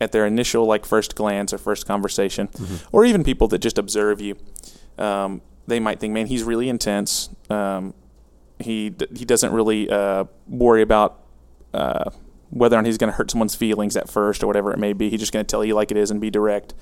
[0.00, 2.48] at their initial like first glance or first conversation,
[2.92, 4.36] or even people that just observe you,
[4.98, 7.30] um, they might think, man, he's really intense.
[7.50, 7.94] Um,
[8.58, 11.20] he he doesn't really uh, worry about
[11.72, 12.10] uh,
[12.50, 14.92] whether or not he's going to hurt someone's feelings at first or whatever it may
[14.92, 15.10] be.
[15.10, 16.74] He's just going to tell you like it is and be direct.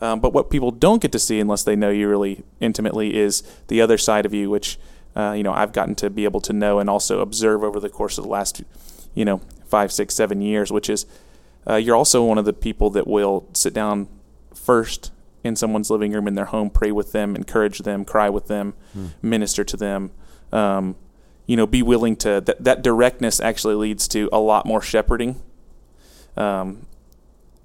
[0.00, 3.42] Um, but what people don't get to see unless they know you really intimately is
[3.68, 4.78] the other side of you, which
[5.14, 7.90] uh, you know I've gotten to be able to know and also observe over the
[7.90, 8.62] course of the last
[9.14, 11.06] you know five, six, seven years, which is
[11.68, 14.08] uh, you're also one of the people that will sit down
[14.54, 15.12] first
[15.44, 18.74] in someone's living room in their home, pray with them, encourage them, cry with them,
[19.20, 20.10] minister to them.
[20.52, 20.96] Um,
[21.46, 25.42] you know, be willing to that, that directness actually leads to a lot more shepherding.
[26.36, 26.86] Um,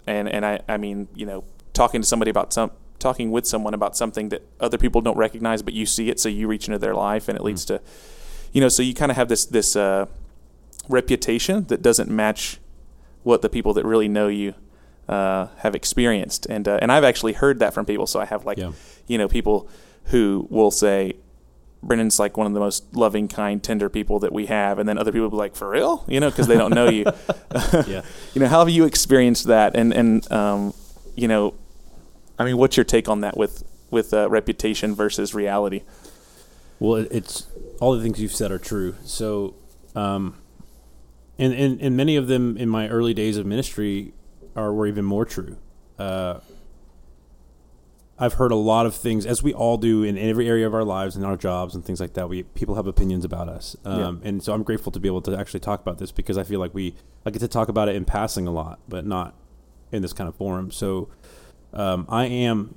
[0.07, 3.73] and and I I mean you know talking to somebody about some talking with someone
[3.73, 6.79] about something that other people don't recognize, but you see it, so you reach into
[6.79, 7.79] their life, and it leads to,
[8.51, 10.05] you know, so you kind of have this this uh,
[10.89, 12.60] reputation that doesn't match
[13.23, 14.53] what the people that really know you
[15.10, 18.08] uh, have experienced, and uh, and I've actually heard that from people.
[18.08, 18.71] So I have like, Yeah.
[19.08, 19.69] you know, people
[20.06, 21.13] who will say.
[21.84, 24.97] Brendan's like one of the most loving, kind, tender people that we have, and then
[24.97, 27.06] other people will be like, "For real?" You know, because they don't know you.
[27.88, 28.01] Yeah.
[28.34, 29.75] you know, how have you experienced that?
[29.75, 30.73] And and um,
[31.15, 31.53] you know,
[32.39, 35.84] I mean, what's your take on that with with uh, reputation versus reality?
[36.80, 37.45] Well, it's
[37.80, 38.95] all the things you've said are true.
[39.06, 39.53] So,
[39.95, 40.36] um,
[41.38, 44.13] and, and and many of them in my early days of ministry
[44.56, 45.58] are were even more true.
[45.97, 46.39] Uh,
[48.19, 50.84] I've heard a lot of things, as we all do in every area of our
[50.84, 52.28] lives and our jobs and things like that.
[52.28, 55.38] We people have opinions about us, um, and so I'm grateful to be able to
[55.38, 56.95] actually talk about this because I feel like we
[57.26, 59.36] I get to talk about it in passing a lot, but not
[59.91, 60.71] in this kind of forum.
[60.71, 61.10] So,
[61.73, 62.76] um, I am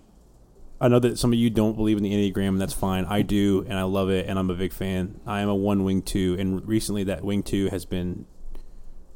[0.81, 3.05] I know that some of you don't believe in the Enneagram, and that's fine.
[3.05, 5.21] I do, and I love it, and I'm a big fan.
[5.27, 8.27] I am a one wing two, and recently that wing two has been.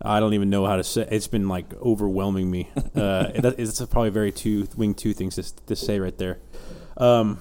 [0.03, 1.07] I don't even know how to say.
[1.11, 2.71] It's been like overwhelming me.
[2.95, 6.39] Uh, that, it's probably very two wing two things to, to say right there.
[6.97, 7.41] Um,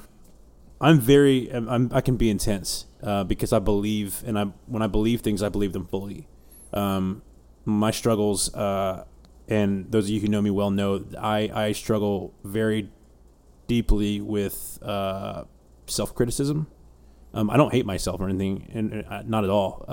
[0.82, 1.48] I'm very.
[1.50, 5.22] I'm, I'm, I can be intense uh, because I believe, and I when I believe
[5.22, 6.28] things, I believe them fully.
[6.74, 7.22] Um,
[7.66, 9.06] my struggles, uh,
[9.48, 12.90] and those of you who know me well know, I I struggle very
[13.68, 15.44] deeply with uh,
[15.86, 16.68] self criticism.
[17.36, 19.86] Um, I don't hate myself or anything, and, and uh, not at all.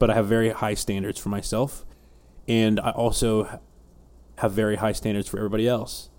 [0.00, 1.84] But I have very high standards for myself,
[2.48, 3.60] and I also
[4.38, 6.10] have very high standards for everybody else.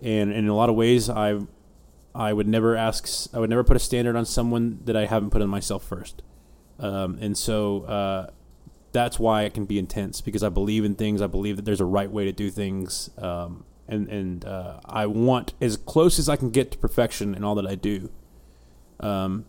[0.00, 1.40] And, and in a lot of ways, I
[2.14, 3.28] I would never ask.
[3.34, 6.22] I would never put a standard on someone that I haven't put on myself first.
[6.78, 8.30] Um, and so uh,
[8.92, 11.20] that's why it can be intense because I believe in things.
[11.20, 15.06] I believe that there's a right way to do things, um, and and uh, I
[15.06, 18.10] want as close as I can get to perfection in all that I do.
[19.00, 19.46] Um,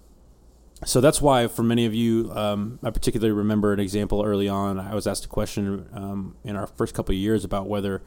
[0.84, 4.80] so that's why, for many of you, um, I particularly remember an example early on.
[4.80, 8.02] I was asked a question um, in our first couple of years about whether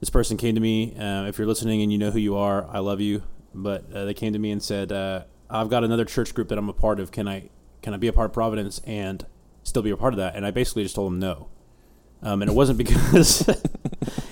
[0.00, 0.96] this person came to me.
[0.96, 3.22] Uh, if you're listening and you know who you are, I love you.
[3.54, 6.58] But uh, they came to me and said, uh, "I've got another church group that
[6.58, 7.10] I'm a part of.
[7.10, 7.50] Can I
[7.82, 9.24] can I be a part of Providence and
[9.62, 11.48] still be a part of that?" And I basically just told them no.
[12.22, 13.48] Um, and it wasn't because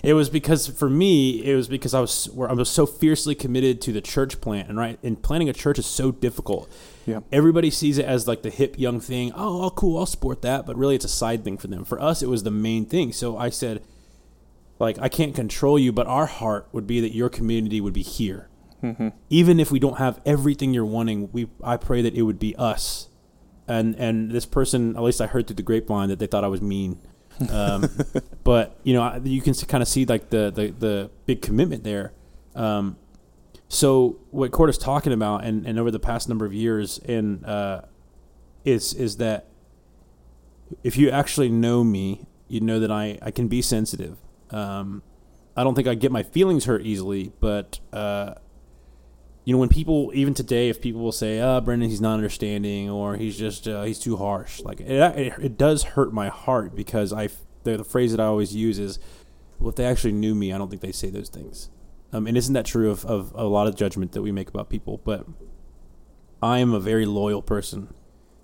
[0.02, 3.80] it was because for me it was because I was I was so fiercely committed
[3.82, 6.70] to the church plant and right and planning a church is so difficult.
[7.06, 7.20] Yeah.
[7.30, 9.32] Everybody sees it as like the hip young thing.
[9.34, 11.84] Oh, oh, cool, I'll sport that, but really it's a side thing for them.
[11.84, 13.12] For us, it was the main thing.
[13.12, 13.82] So I said,
[14.78, 18.02] like, I can't control you, but our heart would be that your community would be
[18.02, 18.48] here.
[19.30, 22.54] Even if we don't have everything you're wanting, we I pray that it would be
[22.56, 23.08] us
[23.66, 26.48] and and this person, at least I heard through the grapevine that they thought I
[26.48, 27.00] was mean.
[27.50, 27.88] Um,
[28.44, 31.82] but you know, I- you can kind of see like the the the big commitment
[31.82, 32.12] there.
[32.54, 32.98] Um,
[33.68, 37.44] so what Court is talking about, and, and over the past number of years, and
[37.44, 37.82] uh,
[38.64, 39.46] is is that
[40.82, 44.18] if you actually know me, you know that I, I can be sensitive.
[44.50, 45.02] Um,
[45.56, 48.34] I don't think I get my feelings hurt easily, but uh,
[49.44, 52.90] you know when people even today, if people will say, "Ah, Brendan, he's not understanding,"
[52.90, 56.74] or "He's just uh, he's too harsh," like it, it, it does hurt my heart
[56.74, 57.28] because I
[57.62, 58.98] the, the phrase that I always use is,
[59.58, 61.70] "Well, if they actually knew me, I don't think they say those things."
[62.14, 64.70] Um, and isn't that true of, of a lot of judgment that we make about
[64.70, 65.00] people?
[65.04, 65.26] But
[66.40, 67.92] I am a very loyal person.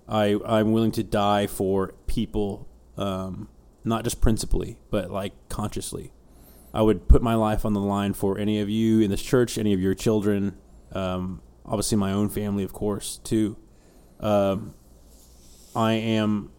[0.09, 3.47] I I'm willing to die for people, um,
[3.85, 6.11] not just principally, but like consciously.
[6.73, 9.57] I would put my life on the line for any of you in this church,
[9.57, 10.57] any of your children,
[10.91, 13.55] um, obviously my own family, of course, too.
[14.19, 14.73] Um,
[15.73, 16.51] I am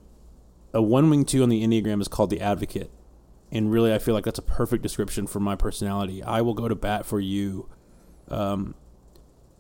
[0.72, 2.90] a one wing two on the Enneagram is called the advocate.
[3.52, 6.22] And really, I feel like that's a perfect description for my personality.
[6.22, 7.68] I will go to bat for you.
[8.28, 8.74] Um,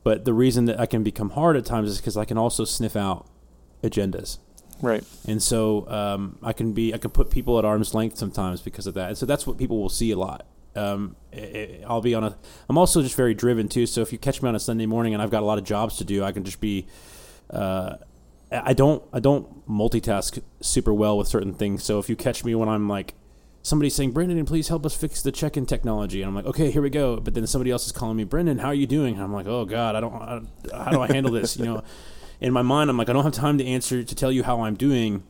[0.02, 2.64] but the reason that I can become hard at times is because I can also
[2.64, 3.28] sniff out
[3.82, 4.38] agendas.
[4.80, 5.04] Right.
[5.28, 8.86] And so um, I can be I can put people at arm's length sometimes because
[8.86, 9.08] of that.
[9.10, 10.46] And so that's what people will see a lot.
[10.74, 12.36] Um, i i I'll be on a.
[12.68, 13.86] I'm also just very driven too.
[13.86, 15.64] So if you catch me on a Sunday morning and I've got a lot of
[15.64, 16.86] jobs to do, I can just be.
[17.50, 17.96] Uh,
[18.50, 21.84] I don't I don't multitask super well with certain things.
[21.84, 23.14] So if you catch me when I'm like
[23.62, 26.82] somebody's saying, Brendan, please help us fix the check-in technology, and I'm like, okay, here
[26.82, 27.18] we go.
[27.18, 29.14] But then somebody else is calling me, Brendan, how are you doing?
[29.14, 30.14] And I'm like, oh God, I don't.
[30.14, 30.40] I,
[30.84, 31.56] how do I handle this?
[31.56, 31.84] You know,
[32.40, 34.62] in my mind, I'm like, I don't have time to answer to tell you how
[34.62, 35.22] I'm doing,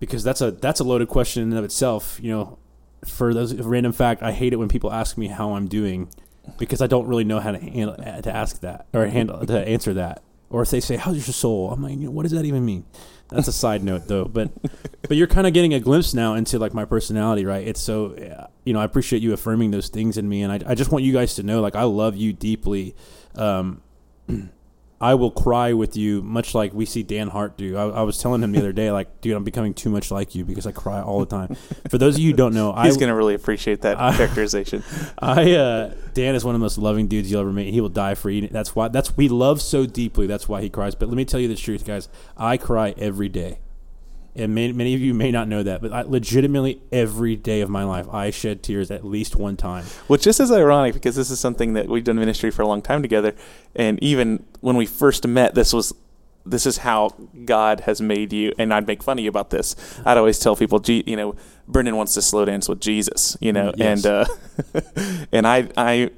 [0.00, 2.18] because that's a that's a loaded question in and of itself.
[2.20, 2.58] You know,
[3.06, 6.08] for those random fact, I hate it when people ask me how I'm doing,
[6.58, 9.94] because I don't really know how to handle to ask that or handle to answer
[9.94, 10.22] that.
[10.50, 12.64] Or if they say, "How's your soul?" I'm like, you know, what does that even
[12.64, 12.86] mean?
[13.30, 14.24] That's a side note, though.
[14.24, 14.50] But
[15.02, 17.66] but you're kind of getting a glimpse now into like my personality, right?
[17.66, 20.70] It's so uh, you know I appreciate you affirming those things in me, and I
[20.70, 22.94] I just want you guys to know like I love you deeply.
[23.34, 23.82] Um,
[25.00, 27.76] I will cry with you, much like we see Dan Hart do.
[27.76, 30.34] I, I was telling him the other day, like, dude, I'm becoming too much like
[30.34, 31.56] you because I cry all the time.
[31.88, 34.16] For those of you who don't know, I He's going to really appreciate that I-
[34.16, 34.82] characterization.
[35.20, 37.72] I uh, Dan is one of the most loving dudes you'll ever meet.
[37.72, 38.48] He will die for you.
[38.48, 38.88] That's why.
[38.88, 40.26] That's we love so deeply.
[40.26, 40.94] That's why he cries.
[40.96, 42.08] But let me tell you the truth, guys.
[42.36, 43.60] I cry every day,
[44.36, 47.68] and many, many of you may not know that, but I, legitimately every day of
[47.70, 49.84] my life, I shed tears at least one time.
[50.06, 52.82] Which just is ironic because this is something that we've done ministry for a long
[52.82, 53.34] time together,
[53.74, 55.92] and even when we first met, this was
[56.46, 57.10] this is how
[57.44, 58.54] God has made you.
[58.58, 59.76] And I'd make fun of you about this.
[60.06, 61.34] I'd always tell people, "Gee, you know,
[61.66, 64.04] Brendan wants to slow dance with Jesus, you know, Yes.
[64.04, 64.80] and uh,
[65.32, 66.10] and I I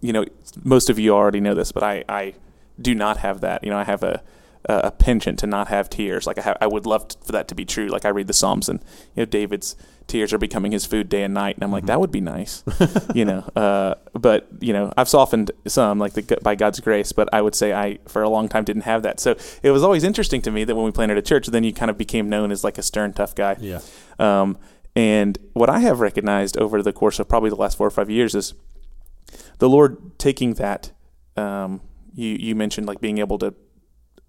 [0.00, 0.24] you know
[0.62, 2.34] most of you already know this, but I I
[2.80, 3.64] do not have that.
[3.64, 4.22] You know, I have a
[4.66, 6.26] a penchant to not have tears.
[6.26, 7.88] Like I I would love t for that to be true.
[7.88, 8.80] Like I read the Psalms and
[9.14, 12.00] you know David's tears are becoming his food day and night, and I'm like that
[12.00, 12.62] would be nice,
[13.14, 13.40] you know.
[13.56, 17.54] Uh, but you know I've softened some like the, by God's grace, but I would
[17.54, 19.20] say I for a long time didn't have that.
[19.20, 21.72] So it was always interesting to me that when we planted a church, then you
[21.72, 23.56] kind of became known as like a stern, tough guy.
[23.60, 23.80] Yeah.
[24.18, 24.58] Um,
[24.94, 28.10] and what I have recognized over the course of probably the last four or five
[28.10, 28.54] years is
[29.58, 30.92] the Lord taking that.
[31.36, 31.80] Um,
[32.14, 33.54] you you mentioned like being able to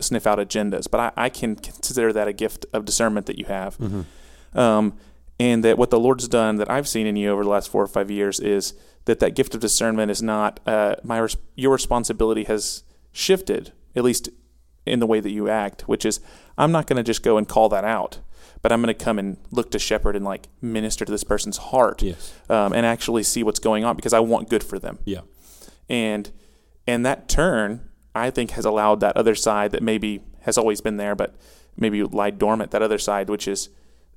[0.03, 3.45] sniff out agendas, but I, I can consider that a gift of discernment that you
[3.45, 3.77] have.
[4.53, 4.97] Um,
[5.39, 7.81] and that what the Lord's done that I've seen in you over the last four
[7.81, 8.73] or five years is
[9.05, 14.03] that that gift of discernment is not uh, my res- your responsibility has shifted at
[14.03, 14.29] least
[14.85, 16.19] in the way that you act, which is
[16.57, 18.19] I'm not going to just go and call that out,
[18.61, 21.57] but I'm going to come and look to shepherd and like minister to this person's
[21.57, 22.33] heart Yes.
[22.49, 25.21] um, and actually see what's going on because I want good for them Yeah.
[25.89, 26.29] and
[26.85, 30.97] and that turn I think has allowed that other side that maybe has always been
[30.97, 31.35] there but
[31.77, 33.69] maybe lied dormant that other side which is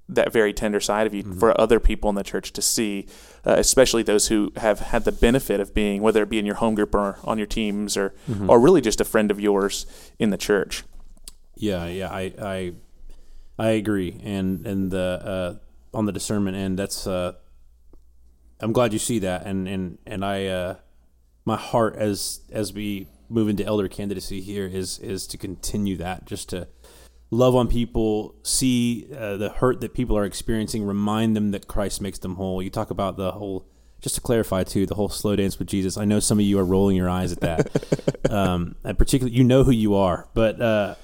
[0.08, 3.06] that very tender side of you for other people in the church to see
[3.44, 6.56] uh, especially those who have had the benefit of being whether it be in your
[6.56, 8.14] home group or on your teams or
[8.48, 9.86] or really just a friend of yours
[10.18, 10.84] in the church.
[11.56, 12.72] Yeah, yeah, I, I,
[13.58, 15.58] I agree, and and the
[15.94, 17.06] uh, on the discernment end, that's.
[17.06, 17.32] Uh,
[18.60, 20.74] I'm glad you see that, and and and I, uh,
[21.44, 26.24] my heart as as we move into elder candidacy here is is to continue that,
[26.26, 26.68] just to
[27.30, 32.00] love on people, see uh, the hurt that people are experiencing, remind them that Christ
[32.00, 32.62] makes them whole.
[32.62, 33.66] You talk about the whole.
[33.98, 35.96] Just to clarify too, the whole slow dance with Jesus.
[35.96, 39.42] I know some of you are rolling your eyes at that, um, and particularly you
[39.42, 40.94] know who you are, but uh,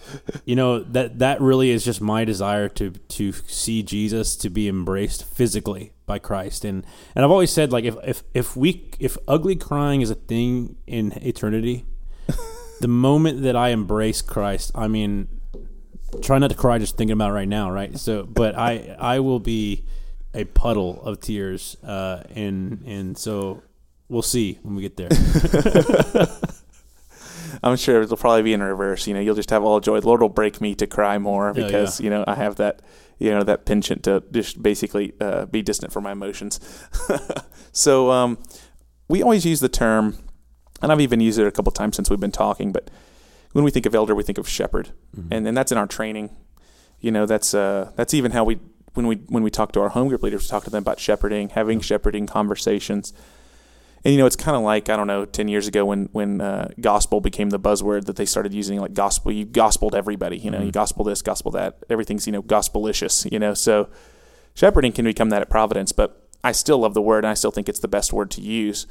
[0.44, 4.68] you know that that really is just my desire to to see Jesus to be
[4.68, 6.84] embraced physically by Christ, and
[7.16, 10.76] and I've always said like if if if we if ugly crying is a thing
[10.86, 11.86] in eternity,
[12.82, 15.28] the moment that I embrace Christ, I mean,
[16.20, 17.96] try not to cry just thinking about it right now, right?
[17.98, 19.84] So, but I I will be
[20.34, 23.62] a puddle of tears, uh, and and so
[24.08, 25.08] we'll see when we get there.
[27.62, 29.06] I'm sure it'll probably be in reverse.
[29.06, 30.00] You know, you'll just have all joy.
[30.00, 32.04] The Lord will break me to cry more because yeah.
[32.04, 32.82] you know I have that
[33.18, 36.58] you know that penchant to just basically uh, be distant from my emotions.
[37.72, 38.38] so um,
[39.08, 40.18] we always use the term,
[40.82, 42.72] and I've even used it a couple times since we've been talking.
[42.72, 42.90] But
[43.52, 44.90] when we think of elder, we think of shepherd,
[45.30, 46.36] and and that's in our training.
[47.00, 48.58] You know, that's uh, that's even how we
[48.94, 51.00] when we when we talk to our home group leaders, we talk to them about
[51.00, 53.12] shepherding, having shepherding conversations.
[54.04, 56.40] And you know, it's kind of like I don't know, ten years ago when when
[56.40, 59.30] uh, gospel became the buzzword that they started using, like gospel.
[59.30, 61.78] You gospeled everybody, you know, you gospel this, gospel that.
[61.88, 63.54] Everything's you know gospelicious, you know.
[63.54, 63.88] So
[64.54, 67.52] shepherding can become that at Providence, but I still love the word, and I still
[67.52, 68.86] think it's the best word to use.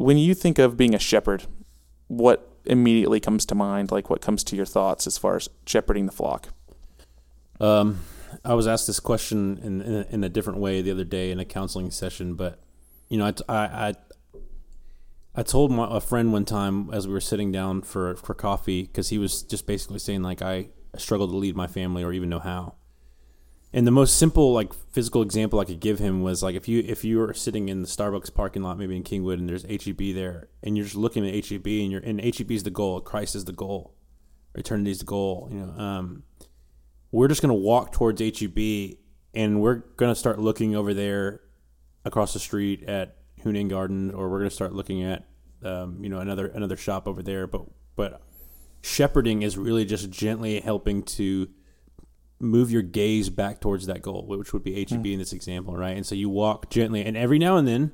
[0.00, 1.44] When you think of being a shepherd,
[2.06, 3.90] what immediately comes to mind?
[3.90, 6.48] Like what comes to your thoughts as far as shepherding the flock?
[7.60, 8.00] Um,
[8.42, 11.30] I was asked this question in, in, a, in a different way the other day
[11.30, 12.60] in a counseling session, but
[13.10, 13.94] you know, I, I,
[15.34, 18.84] I told my, a friend one time as we were sitting down for, for coffee
[18.84, 22.30] because he was just basically saying like I struggle to lead my family or even
[22.30, 22.72] know how.
[23.72, 26.82] And the most simple like physical example I could give him was like if you
[26.86, 30.14] if you were sitting in the Starbucks parking lot maybe in Kingwood and there's HEB
[30.14, 33.36] there and you're just looking at HEB and you're and HEB is the goal, Christ
[33.36, 33.94] is the goal,
[34.54, 35.48] eternity is the goal.
[35.52, 36.24] You know, um,
[37.12, 38.96] we're just gonna walk towards HEB
[39.34, 41.40] and we're gonna start looking over there
[42.04, 45.26] across the street at Hunan Garden, or we're gonna start looking at
[45.64, 47.46] um, you know another another shop over there.
[47.46, 47.66] But
[47.96, 48.22] but
[48.82, 51.48] shepherding is really just gently helping to
[52.40, 55.96] move your gaze back towards that goal, which would be HEB in this example, right?
[55.96, 57.92] And so you walk gently, and every now and then,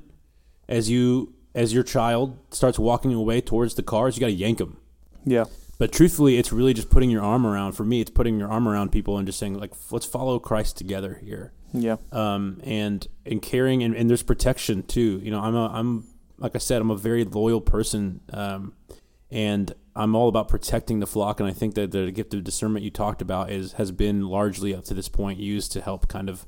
[0.67, 4.59] as you as your child starts walking away towards the cars, you got to yank
[4.59, 4.77] them.
[5.25, 5.45] Yeah,
[5.79, 7.73] But truthfully, it's really just putting your arm around.
[7.73, 10.77] For me, it's putting your arm around people and just saying, like, let's follow Christ
[10.77, 11.51] together here.
[11.73, 15.19] yeah, Um, and and caring and, and there's protection too.
[15.23, 16.05] You know, I'm a I'm
[16.37, 18.21] like I said, I'm a very loyal person.
[18.31, 18.73] Um,
[19.31, 21.39] and I'm all about protecting the flock.
[21.39, 24.73] And I think that the gift of discernment you talked about is has been largely
[24.75, 26.45] up to this point used to help kind of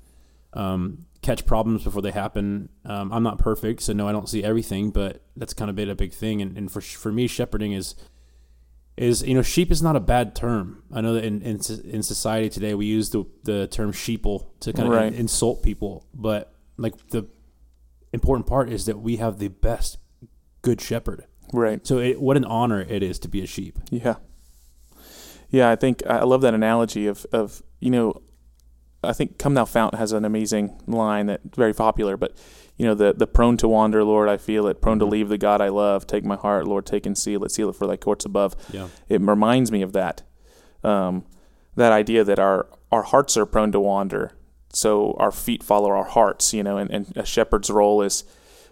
[0.54, 2.70] um, catch problems before they happen.
[2.86, 5.90] Um, I'm not perfect, so no, I don't see everything, but that's kind of been
[5.90, 6.42] a big thing.
[6.42, 7.96] And, and for for me, shepherding is
[8.98, 10.84] is you know sheep is not a bad term.
[10.92, 14.74] I know that in in, in society today we use the the term sheeple to
[14.74, 15.14] kind of Right.
[15.14, 17.28] insult people, but like the
[18.12, 19.98] important part is that we have the best
[20.62, 21.26] good shepherd.
[21.54, 21.86] Right.
[21.86, 23.80] So it, what an honor it is to be a sheep.
[23.90, 24.16] Yeah.
[25.50, 28.22] Yeah, I think I love that analogy of, of you know,
[29.04, 32.38] I think Come Thou Fount has an amazing line that's very popular, but
[32.78, 35.38] you know, the the prone to wander, Lord, I feel it, prone to leave the
[35.38, 37.98] God I love, take my heart, Lord, take and seal it, seal it for thy
[37.98, 38.56] courts above.
[38.72, 38.88] Yeah.
[39.08, 40.24] It reminds me of that.
[40.84, 41.26] Um,
[41.76, 44.32] that idea that our our hearts are prone to wander,
[44.72, 48.24] so our feet follow our hearts, you know, and, and a shepherd's role is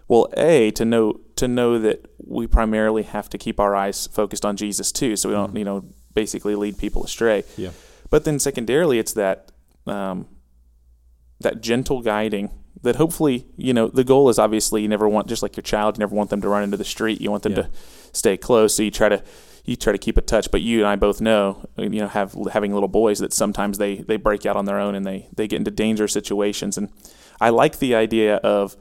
[0.08, 4.44] well, a to know to know that we primarily have to keep our eyes focused
[4.44, 5.84] on Jesus too, so we don't you know
[6.14, 7.44] basically lead people astray.
[7.56, 7.70] Yeah.
[8.10, 9.52] But then secondarily, it's that
[9.86, 10.26] um,
[11.40, 12.50] that gentle guiding
[12.82, 15.96] that hopefully you know the goal is obviously you never want just like your child
[15.96, 17.62] you never want them to run into the street you want them Yeah.
[17.62, 17.70] to
[18.12, 19.20] stay close so you try to
[19.64, 22.36] you try to keep a touch but you and I both know you know have
[22.52, 25.48] having little boys that sometimes they they break out on their own and they they
[25.48, 26.88] get into dangerous situations and
[27.40, 28.76] I like the idea of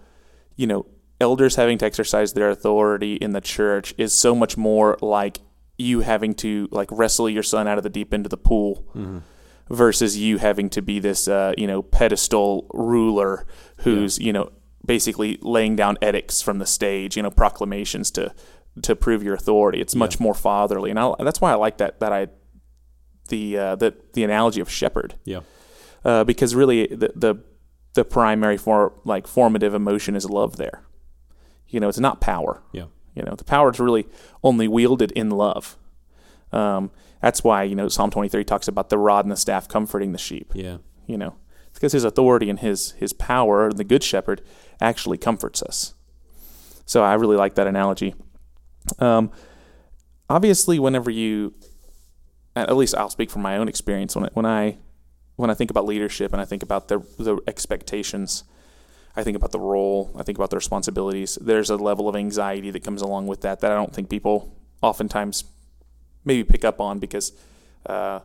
[0.55, 0.85] you know
[1.19, 5.39] elders having to exercise their authority in the church is so much more like
[5.77, 8.85] you having to like wrestle your son out of the deep end of the pool
[9.69, 13.45] versus you having to be this uh, you know pedestal ruler
[13.77, 14.51] who's you know
[14.85, 18.33] basically laying down edicts from the stage you know proclamations to
[18.83, 19.81] to prove your authority.
[19.81, 20.91] It's much more fatherly.
[20.91, 22.27] And I, that's why I like that that I
[23.29, 25.15] the uh, the the analogy of shepherd.
[25.25, 25.41] Yeah.
[26.05, 27.35] uh, because really the, the
[27.93, 30.83] the primary for like formative emotion is love there
[31.69, 32.85] you know it's not power Yeah.
[33.15, 34.05] you know, the power is really
[34.43, 35.77] only wielded in love.
[36.51, 36.91] Um,
[37.21, 40.17] that's why you know Psalm 23 talks about the rod and the staff comforting the
[40.17, 40.51] sheep.
[40.55, 40.77] Yeah.
[41.07, 41.35] You know,
[41.67, 44.41] it's because his authority and his his power, the good shepherd,
[44.79, 45.93] actually comforts us.
[46.85, 48.13] So I really like that analogy.
[48.99, 49.31] Um,
[50.29, 51.53] obviously, whenever you,
[52.55, 54.77] at least I'll speak from my own experience when I, when I
[55.35, 58.43] when I think about leadership and I think about the the expectations.
[59.17, 60.11] I think about the role.
[60.15, 61.39] I think about the responsibilities.
[61.41, 64.55] There's a level of anxiety that comes along with that that I don't think people
[64.83, 65.43] oftentimes
[66.23, 67.31] maybe pick up on because,
[67.87, 68.19] uh,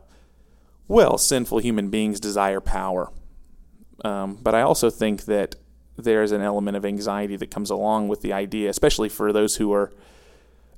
[0.87, 3.11] well, sinful human beings desire power.
[4.05, 5.55] Um, but I also think that
[5.97, 9.73] there's an element of anxiety that comes along with the idea, especially for those who
[9.73, 9.91] are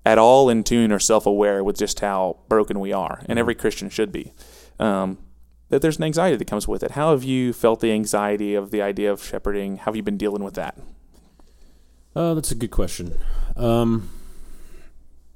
[0.06, 3.22] at all in tune or self aware with just how broken we are.
[3.28, 4.32] And every Christian should be.
[4.80, 5.18] Um,
[5.70, 6.92] that there's an anxiety that comes with it.
[6.92, 9.78] How have you felt the anxiety of the idea of shepherding?
[9.78, 10.78] How have you been dealing with that?
[12.16, 13.18] Uh, that's a good question.
[13.56, 14.10] Um,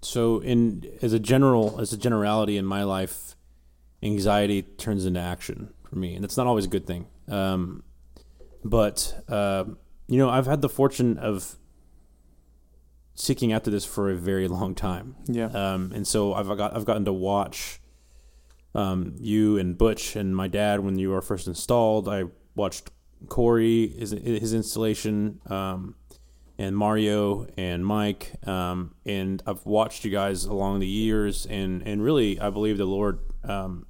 [0.01, 3.35] so, in as a general, as a generality in my life,
[4.01, 7.07] anxiety turns into action for me, and that's not always a good thing.
[7.27, 7.83] Um,
[8.63, 9.65] but uh,
[10.07, 11.57] you know, I've had the fortune of
[13.13, 15.15] seeking after this for a very long time.
[15.25, 15.47] Yeah.
[15.47, 17.81] Um, and so I've got I've gotten to watch
[18.75, 22.07] um, you and Butch and my dad when you were first installed.
[22.07, 22.91] I watched
[23.27, 25.95] Corey his his installation, um,
[26.57, 32.03] and Mario and Mike, um, and I've watched you guys along the years, and and
[32.03, 33.85] really I believe the Lord um,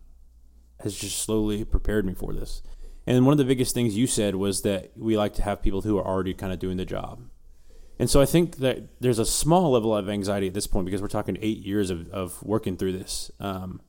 [0.82, 2.62] has just slowly prepared me for this.
[3.06, 5.82] And one of the biggest things you said was that we like to have people
[5.82, 7.24] who are already kind of doing the job.
[7.98, 11.02] And so I think that there's a small level of anxiety at this point because
[11.02, 13.32] we're talking eight years of, of working through this.
[13.40, 13.82] Um,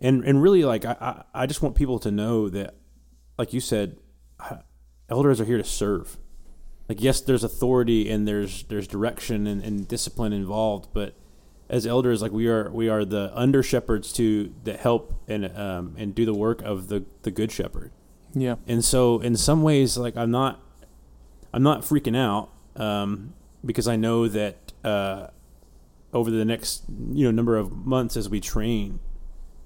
[0.00, 2.74] and, and really, like, I, I just want people to know that,
[3.36, 3.98] like you said,
[5.08, 6.16] elders are here to serve.
[6.88, 11.14] Like, yes, there's authority and there's, there's direction and, and discipline involved, but
[11.68, 15.94] as elders, like we are, we are the under shepherds to that help and, um,
[15.98, 17.92] and do the work of the, the good shepherd.
[18.34, 18.56] Yeah.
[18.66, 20.60] And so in some ways, like I'm not,
[21.52, 23.34] I'm not freaking out um,
[23.64, 25.28] because I know that uh,
[26.12, 29.00] over the next you know number of months as we train,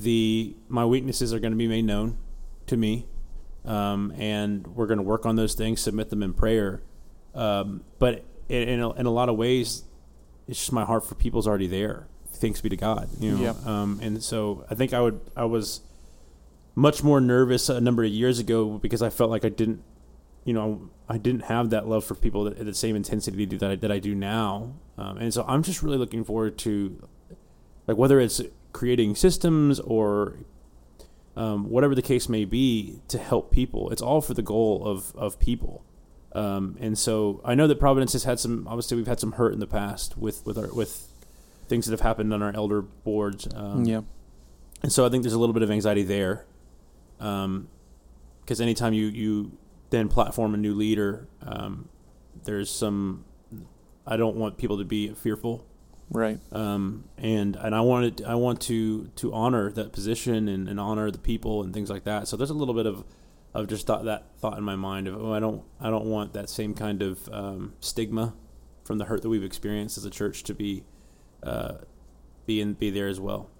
[0.02, 2.18] the my weaknesses are going to be made known
[2.66, 3.06] to me,
[3.64, 6.82] um, and we're going to work on those things, submit them in prayer.
[7.34, 9.84] Um, but in in a, in a, lot of ways,
[10.46, 12.06] it's just my heart for people's already there.
[12.34, 13.42] Thanks be to God, you know.
[13.42, 13.54] Yeah.
[13.64, 15.80] Um, and so I think I would I was
[16.74, 19.82] much more nervous a number of years ago because I felt like I didn't,
[20.44, 23.76] you know, I didn't have that love for people at the same intensity that I,
[23.76, 24.74] that I do now.
[24.96, 27.08] Um, and so I'm just really looking forward to,
[27.86, 28.40] like, whether it's
[28.72, 30.36] creating systems or
[31.36, 33.90] um, whatever the case may be to help people.
[33.90, 35.84] It's all for the goal of of people.
[36.34, 38.66] Um, and so I know that Providence has had some.
[38.66, 41.08] Obviously, we've had some hurt in the past with with our with
[41.68, 43.48] things that have happened on our elder boards.
[43.54, 44.00] Um, yeah.
[44.82, 46.44] And so I think there's a little bit of anxiety there
[47.18, 47.68] because um,
[48.60, 49.52] anytime you you
[49.90, 51.88] then platform a new leader, um,
[52.44, 53.24] there's some.
[54.06, 55.64] I don't want people to be fearful,
[56.12, 56.38] right?
[56.52, 61.10] Um, and and I wanted I want to to honor that position and, and honor
[61.10, 62.28] the people and things like that.
[62.28, 63.04] So there's a little bit of
[63.54, 66.32] of just thought that thought in my mind of oh I don't I don't want
[66.34, 68.34] that same kind of um, stigma
[68.84, 70.84] from the hurt that we've experienced as a church to be
[71.42, 71.74] uh,
[72.46, 73.50] be in, be there as well.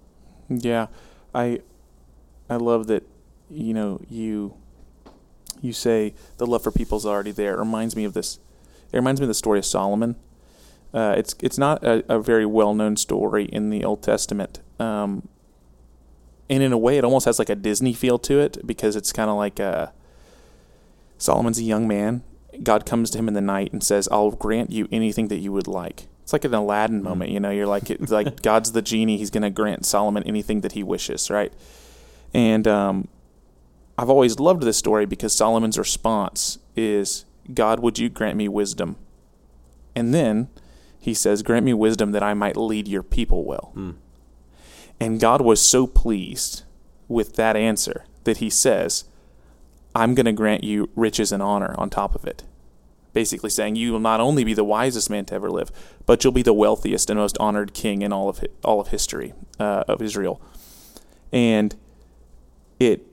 [0.49, 0.87] Yeah,
[1.33, 1.61] I
[2.49, 3.07] I love that
[3.53, 4.55] you know, you
[5.61, 7.53] you say the love for people is already there.
[7.53, 8.39] It reminds me of this.
[8.91, 10.15] It reminds me of the story of Solomon.
[10.93, 15.27] Uh, it's it's not a, a very well known story in the Old Testament, um,
[16.49, 19.11] and in a way, it almost has like a Disney feel to it because it's
[19.11, 19.91] kind of like a, uh,
[21.17, 22.23] Solomon's a young man.
[22.61, 25.51] God comes to him in the night and says, "I'll grant you anything that you
[25.51, 27.09] would like." It's like an Aladdin mm-hmm.
[27.09, 27.49] moment, you know.
[27.49, 30.83] You're like, it's like God's the genie; He's going to grant Solomon anything that he
[30.83, 31.51] wishes, right?
[32.35, 33.07] And um,
[33.97, 38.95] I've always loved this story because Solomon's response is, God, would you grant me wisdom?
[39.95, 40.49] And then
[41.03, 43.73] he says, Grant me wisdom that I might lead your people well.
[43.75, 43.95] Mm.
[45.01, 46.63] And God was so pleased
[47.09, 49.03] with that answer that he says,
[49.93, 52.43] I'm going to grant you riches and honor on top of it.
[53.11, 55.73] Basically saying you will not only be the wisest man to ever live,
[56.05, 59.33] but you'll be the wealthiest and most honored king in all of all of history
[59.59, 60.41] uh, of Israel.
[61.33, 61.75] And
[62.79, 63.05] it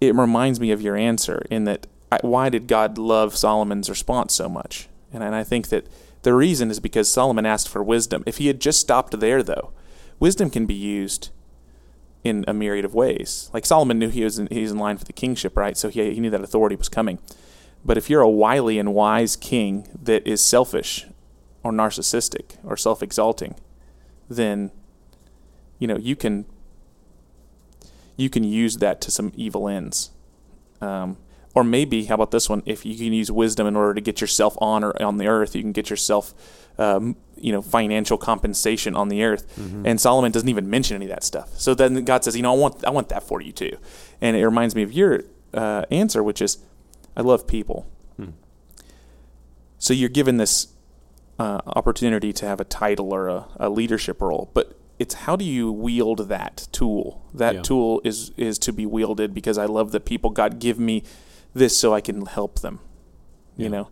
[0.00, 4.34] it reminds me of your answer in that I, why did God love Solomon's response
[4.34, 4.88] so much?
[5.12, 5.86] And, and I think that
[6.22, 8.22] the reason is because Solomon asked for wisdom.
[8.26, 9.72] If he had just stopped there, though,
[10.18, 11.30] wisdom can be used
[12.22, 13.50] in a myriad of ways.
[13.52, 15.76] Like Solomon knew he was in, he was in line for the kingship, right?
[15.76, 17.18] So he, he knew that authority was coming.
[17.84, 21.06] But if you're a wily and wise king that is selfish
[21.62, 23.54] or narcissistic or self exalting,
[24.28, 24.70] then
[25.78, 26.44] you know you can
[28.16, 30.10] you can use that to some evil ends.
[30.82, 31.16] Um,
[31.54, 32.62] or maybe, how about this one?
[32.64, 35.62] If you can use wisdom in order to get yourself honor on the earth, you
[35.62, 36.32] can get yourself,
[36.78, 39.56] um, you know, financial compensation on the earth.
[39.56, 39.86] Mm-hmm.
[39.86, 41.58] And Solomon doesn't even mention any of that stuff.
[41.58, 43.76] So then God says, you know, I want, I want that for you too.
[44.20, 46.58] And it reminds me of your uh, answer, which is,
[47.16, 47.90] I love people.
[48.16, 48.30] Hmm.
[49.78, 50.68] So you're given this
[51.40, 55.44] uh, opportunity to have a title or a, a leadership role, but it's how do
[55.44, 57.24] you wield that tool?
[57.32, 57.62] That yeah.
[57.62, 61.02] tool is is to be wielded because I love the people God give me
[61.54, 62.80] this so I can help them.
[63.56, 63.70] You yeah.
[63.70, 63.88] know.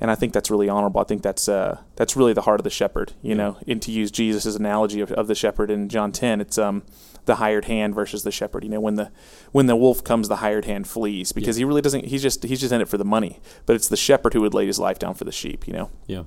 [0.00, 1.00] and I think that's really honorable.
[1.00, 3.36] I think that's uh, that's really the heart of the shepherd, you Yeah.
[3.36, 3.56] know.
[3.68, 6.82] And to use Jesus' analogy of, of the shepherd in John ten, it's um
[7.24, 8.64] the hired hand versus the shepherd.
[8.64, 9.10] You know, when the
[9.52, 12.06] when the wolf comes, the hired hand flees because he really doesn't.
[12.06, 13.40] He's just he's just in it for the money.
[13.66, 15.66] But it's the shepherd who would lay his life down for the sheep.
[15.68, 15.90] You know.
[16.06, 16.22] Yeah.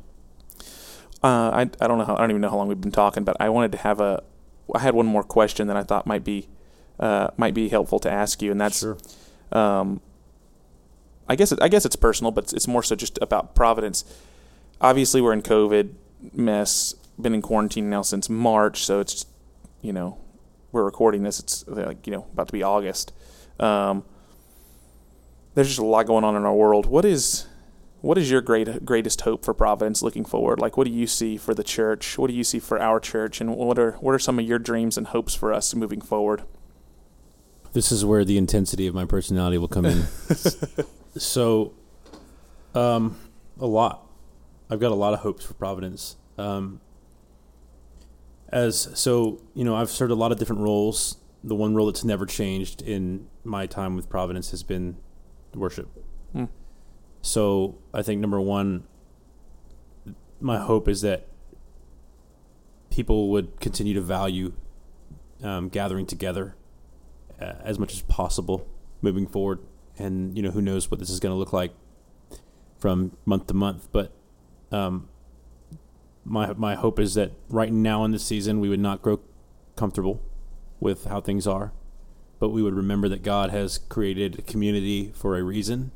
[1.24, 3.24] Uh, I I don't know how I don't even know how long we've been talking,
[3.24, 4.24] but I wanted to have a.
[4.74, 6.48] I had one more question that I thought might be
[7.00, 8.98] uh, might be helpful to ask you, and that's sure.
[9.52, 10.02] um,
[11.28, 14.06] I guess it, I guess it's personal, but it's, it's more so just about Providence.
[14.82, 15.94] Obviously, we're in COVID
[16.34, 16.96] mess.
[17.20, 19.26] Been in quarantine now since March, so it's
[19.82, 20.18] you know
[20.74, 21.40] we're recording this.
[21.40, 23.14] It's like you know about to be August.
[23.60, 24.04] Um,
[25.54, 26.86] there's just a lot going on in our world.
[26.86, 27.48] What is
[28.02, 30.60] what is your great greatest hope for Providence looking forward?
[30.60, 32.18] Like, what do you see for the church?
[32.18, 33.42] What do you see for our church?
[33.42, 36.44] And what are what are some of your dreams and hopes for us moving forward?
[37.74, 40.06] This is where the intensity of my personality will come in.
[41.18, 41.74] so,
[42.74, 43.18] um,
[43.60, 44.08] a lot.
[44.70, 46.18] I've got a lot of hopes for Providence.
[46.38, 46.82] Um,
[48.50, 51.18] as so, you know, I've served a lot of different roles.
[51.44, 54.98] The one role that's never changed in my time with Providence has been
[55.54, 55.88] worship.
[56.34, 56.46] Hmm.
[57.22, 58.84] So, I think number one,
[60.40, 61.28] my hope is that
[62.90, 64.54] people would continue to value
[65.44, 66.56] um, gathering together
[67.40, 68.68] uh, as much as possible
[69.02, 69.60] moving forward.
[69.98, 71.74] And you know, who knows what this is going to look like
[72.78, 73.88] from month to month.
[73.92, 74.14] But
[74.72, 75.10] um,
[76.24, 79.22] my my hope is that right now in the season we would not grow
[79.76, 80.22] comfortable
[80.80, 81.72] with how things are,
[82.40, 85.92] but we would remember that God has created a community for a reason,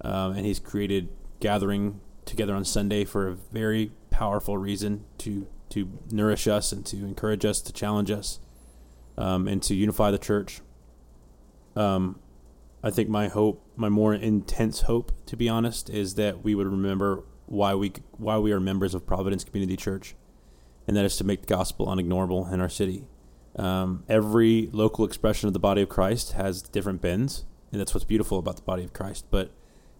[0.00, 1.08] um, and He's created
[1.40, 6.96] gathering together on Sunday for a very powerful reason to to nourish us and to
[6.98, 8.40] encourage us, to challenge us,
[9.18, 10.60] um, and to unify the church.
[11.74, 12.18] Um,
[12.82, 16.66] I think my hope, my more intense hope, to be honest, is that we would
[16.66, 20.14] remember why we why we are members of Providence Community Church,
[20.86, 23.06] and that is to make the gospel unignorable in our city.
[23.56, 28.04] Um, every local expression of the body of Christ has different bends, and that's what's
[28.04, 29.26] beautiful about the body of Christ.
[29.30, 29.50] But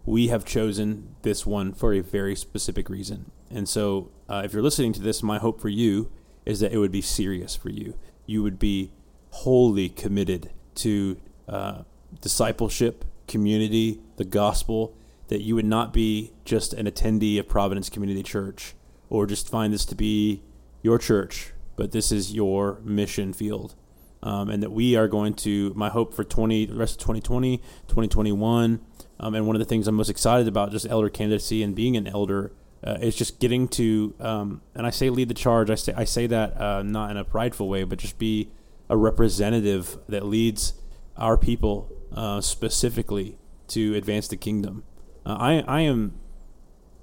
[0.04, 3.30] we have chosen this one for a very specific reason.
[3.50, 6.10] And so, uh, if you're listening to this, my hope for you
[6.44, 7.98] is that it would be serious for you.
[8.26, 8.92] You would be
[9.30, 11.82] wholly committed to uh,
[12.20, 14.96] discipleship, community, the gospel,
[15.28, 18.74] that you would not be just an attendee of Providence Community Church
[19.08, 20.42] or just find this to be
[20.82, 23.74] your church, but this is your mission field.
[24.22, 27.58] Um, and that we are going to, my hope for 20, the rest of 2020,
[27.58, 28.80] 2021,
[29.20, 31.96] um, and one of the things I'm most excited about just elder candidacy and being
[31.96, 32.52] an elder
[32.84, 35.70] uh, is just getting to, um, and I say lead the charge.
[35.70, 38.50] I say I say that uh, not in a prideful way, but just be
[38.88, 40.74] a representative that leads
[41.16, 43.38] our people uh, specifically
[43.68, 44.84] to advance the kingdom.
[45.24, 46.18] Uh, I I am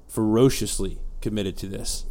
[0.07, 2.05] ferociously committed to this,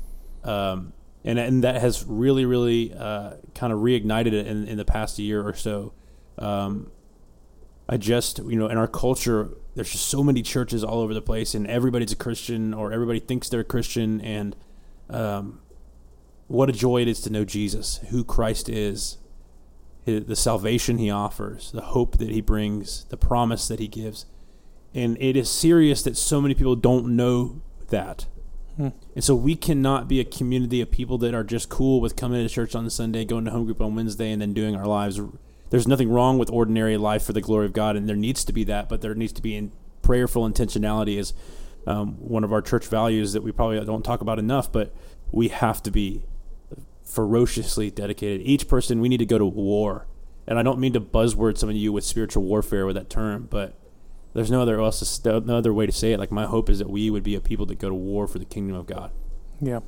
[0.44, 0.92] um,
[1.24, 5.18] and and that has really really uh, kind of reignited it in in the past
[5.18, 5.92] year or so.
[6.38, 6.90] Um,
[7.88, 11.22] I just you know in our culture there's just so many churches all over the
[11.22, 14.54] place and everybody's a Christian or everybody thinks they're a Christian and
[15.08, 15.60] um,
[16.46, 19.16] what a joy it is to know Jesus, who Christ is,
[20.04, 24.26] the salvation he offers, the hope that he brings, the promise that he gives.
[24.94, 28.26] And it is serious that so many people don't know that.
[28.76, 28.88] Hmm.
[29.14, 32.42] And so we cannot be a community of people that are just cool with coming
[32.42, 35.20] to church on Sunday, going to home group on Wednesday, and then doing our lives.
[35.70, 38.52] There's nothing wrong with ordinary life for the glory of God, and there needs to
[38.52, 39.72] be that, but there needs to be in
[40.02, 41.32] prayerful intentionality is
[41.86, 44.94] um, one of our church values that we probably don't talk about enough, but
[45.30, 46.24] we have to be
[47.14, 48.40] ferociously dedicated.
[48.46, 50.06] Each person, we need to go to war.
[50.46, 53.46] And I don't mean to buzzword some of you with spiritual warfare with that term,
[53.50, 53.74] but
[54.34, 56.18] there's no other else no other way to say it.
[56.18, 58.38] Like my hope is that we would be a people that go to war for
[58.38, 59.12] the kingdom of God.
[59.60, 59.80] Yeah,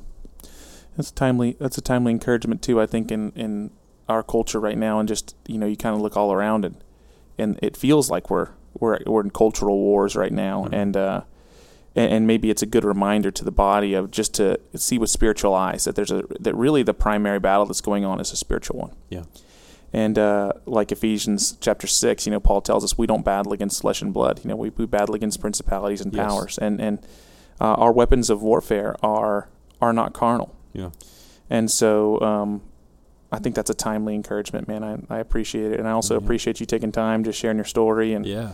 [0.95, 1.57] that's timely.
[1.59, 2.79] That's a timely encouragement too.
[2.79, 3.71] I think in in
[4.07, 6.77] our culture right now, and just you know, you kind of look all around and
[7.37, 8.49] and it feels like we're
[8.79, 10.73] we're we're in cultural wars right now, Mhm.
[10.73, 11.21] and uh,
[11.95, 15.09] and, and maybe it's a good reminder to the body of just to see with
[15.09, 18.35] spiritual eyes that there's a that really the primary battle that's going on is a
[18.35, 18.91] spiritual one.
[19.09, 19.23] Yeah.
[19.93, 23.79] And uh, like Ephesians chapter six, you know, Paul tells us we don't battle against
[23.81, 24.41] flesh and blood.
[24.43, 26.25] You know, we, we battle against principalities and Yes.
[26.25, 26.99] powers, and and
[27.61, 29.47] uh, our weapons of warfare are
[29.81, 30.53] are not carnal.
[30.73, 30.89] Yeah.
[31.49, 32.61] And so um,
[33.31, 34.83] I think that's a timely encouragement, man.
[34.83, 35.79] I, I appreciate it.
[35.79, 36.23] And I also Yeah.
[36.25, 38.13] appreciate you taking time to sharing your story.
[38.13, 38.53] And Yeah.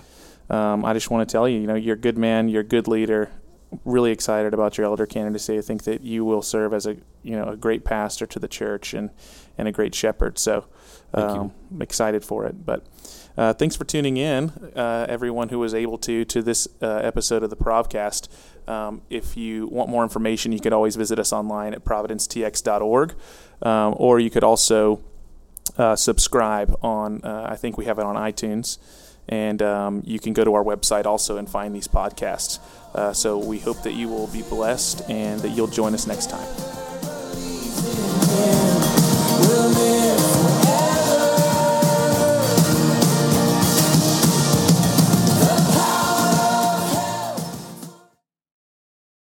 [0.52, 2.66] Um, I just want to tell you, you know, you're a good man, you're a
[2.66, 3.32] good leader.
[3.86, 5.58] Really excited about your elder candidacy.
[5.58, 8.50] I think that you will serve as a you know a great pastor to the
[8.50, 9.12] church and
[9.58, 10.38] and a great shepherd.
[10.38, 10.66] So
[11.14, 12.66] um, I'm excited for it.
[12.66, 12.86] But
[13.38, 17.44] uh, thanks for tuning in, uh, everyone who was able to to this uh, episode
[17.44, 18.28] of the Provcast.
[18.68, 23.16] Um, if you want more information, you could always visit us online at providencetx.org,
[23.62, 25.02] um, or you could also
[25.78, 28.78] uh, subscribe on, uh, I think we have it on iTunes,
[29.30, 32.60] and um, you can go to our website also and find these podcasts.
[32.94, 36.30] Uh, so we hope that you will be blessed and that you'll join us next
[36.30, 36.48] time.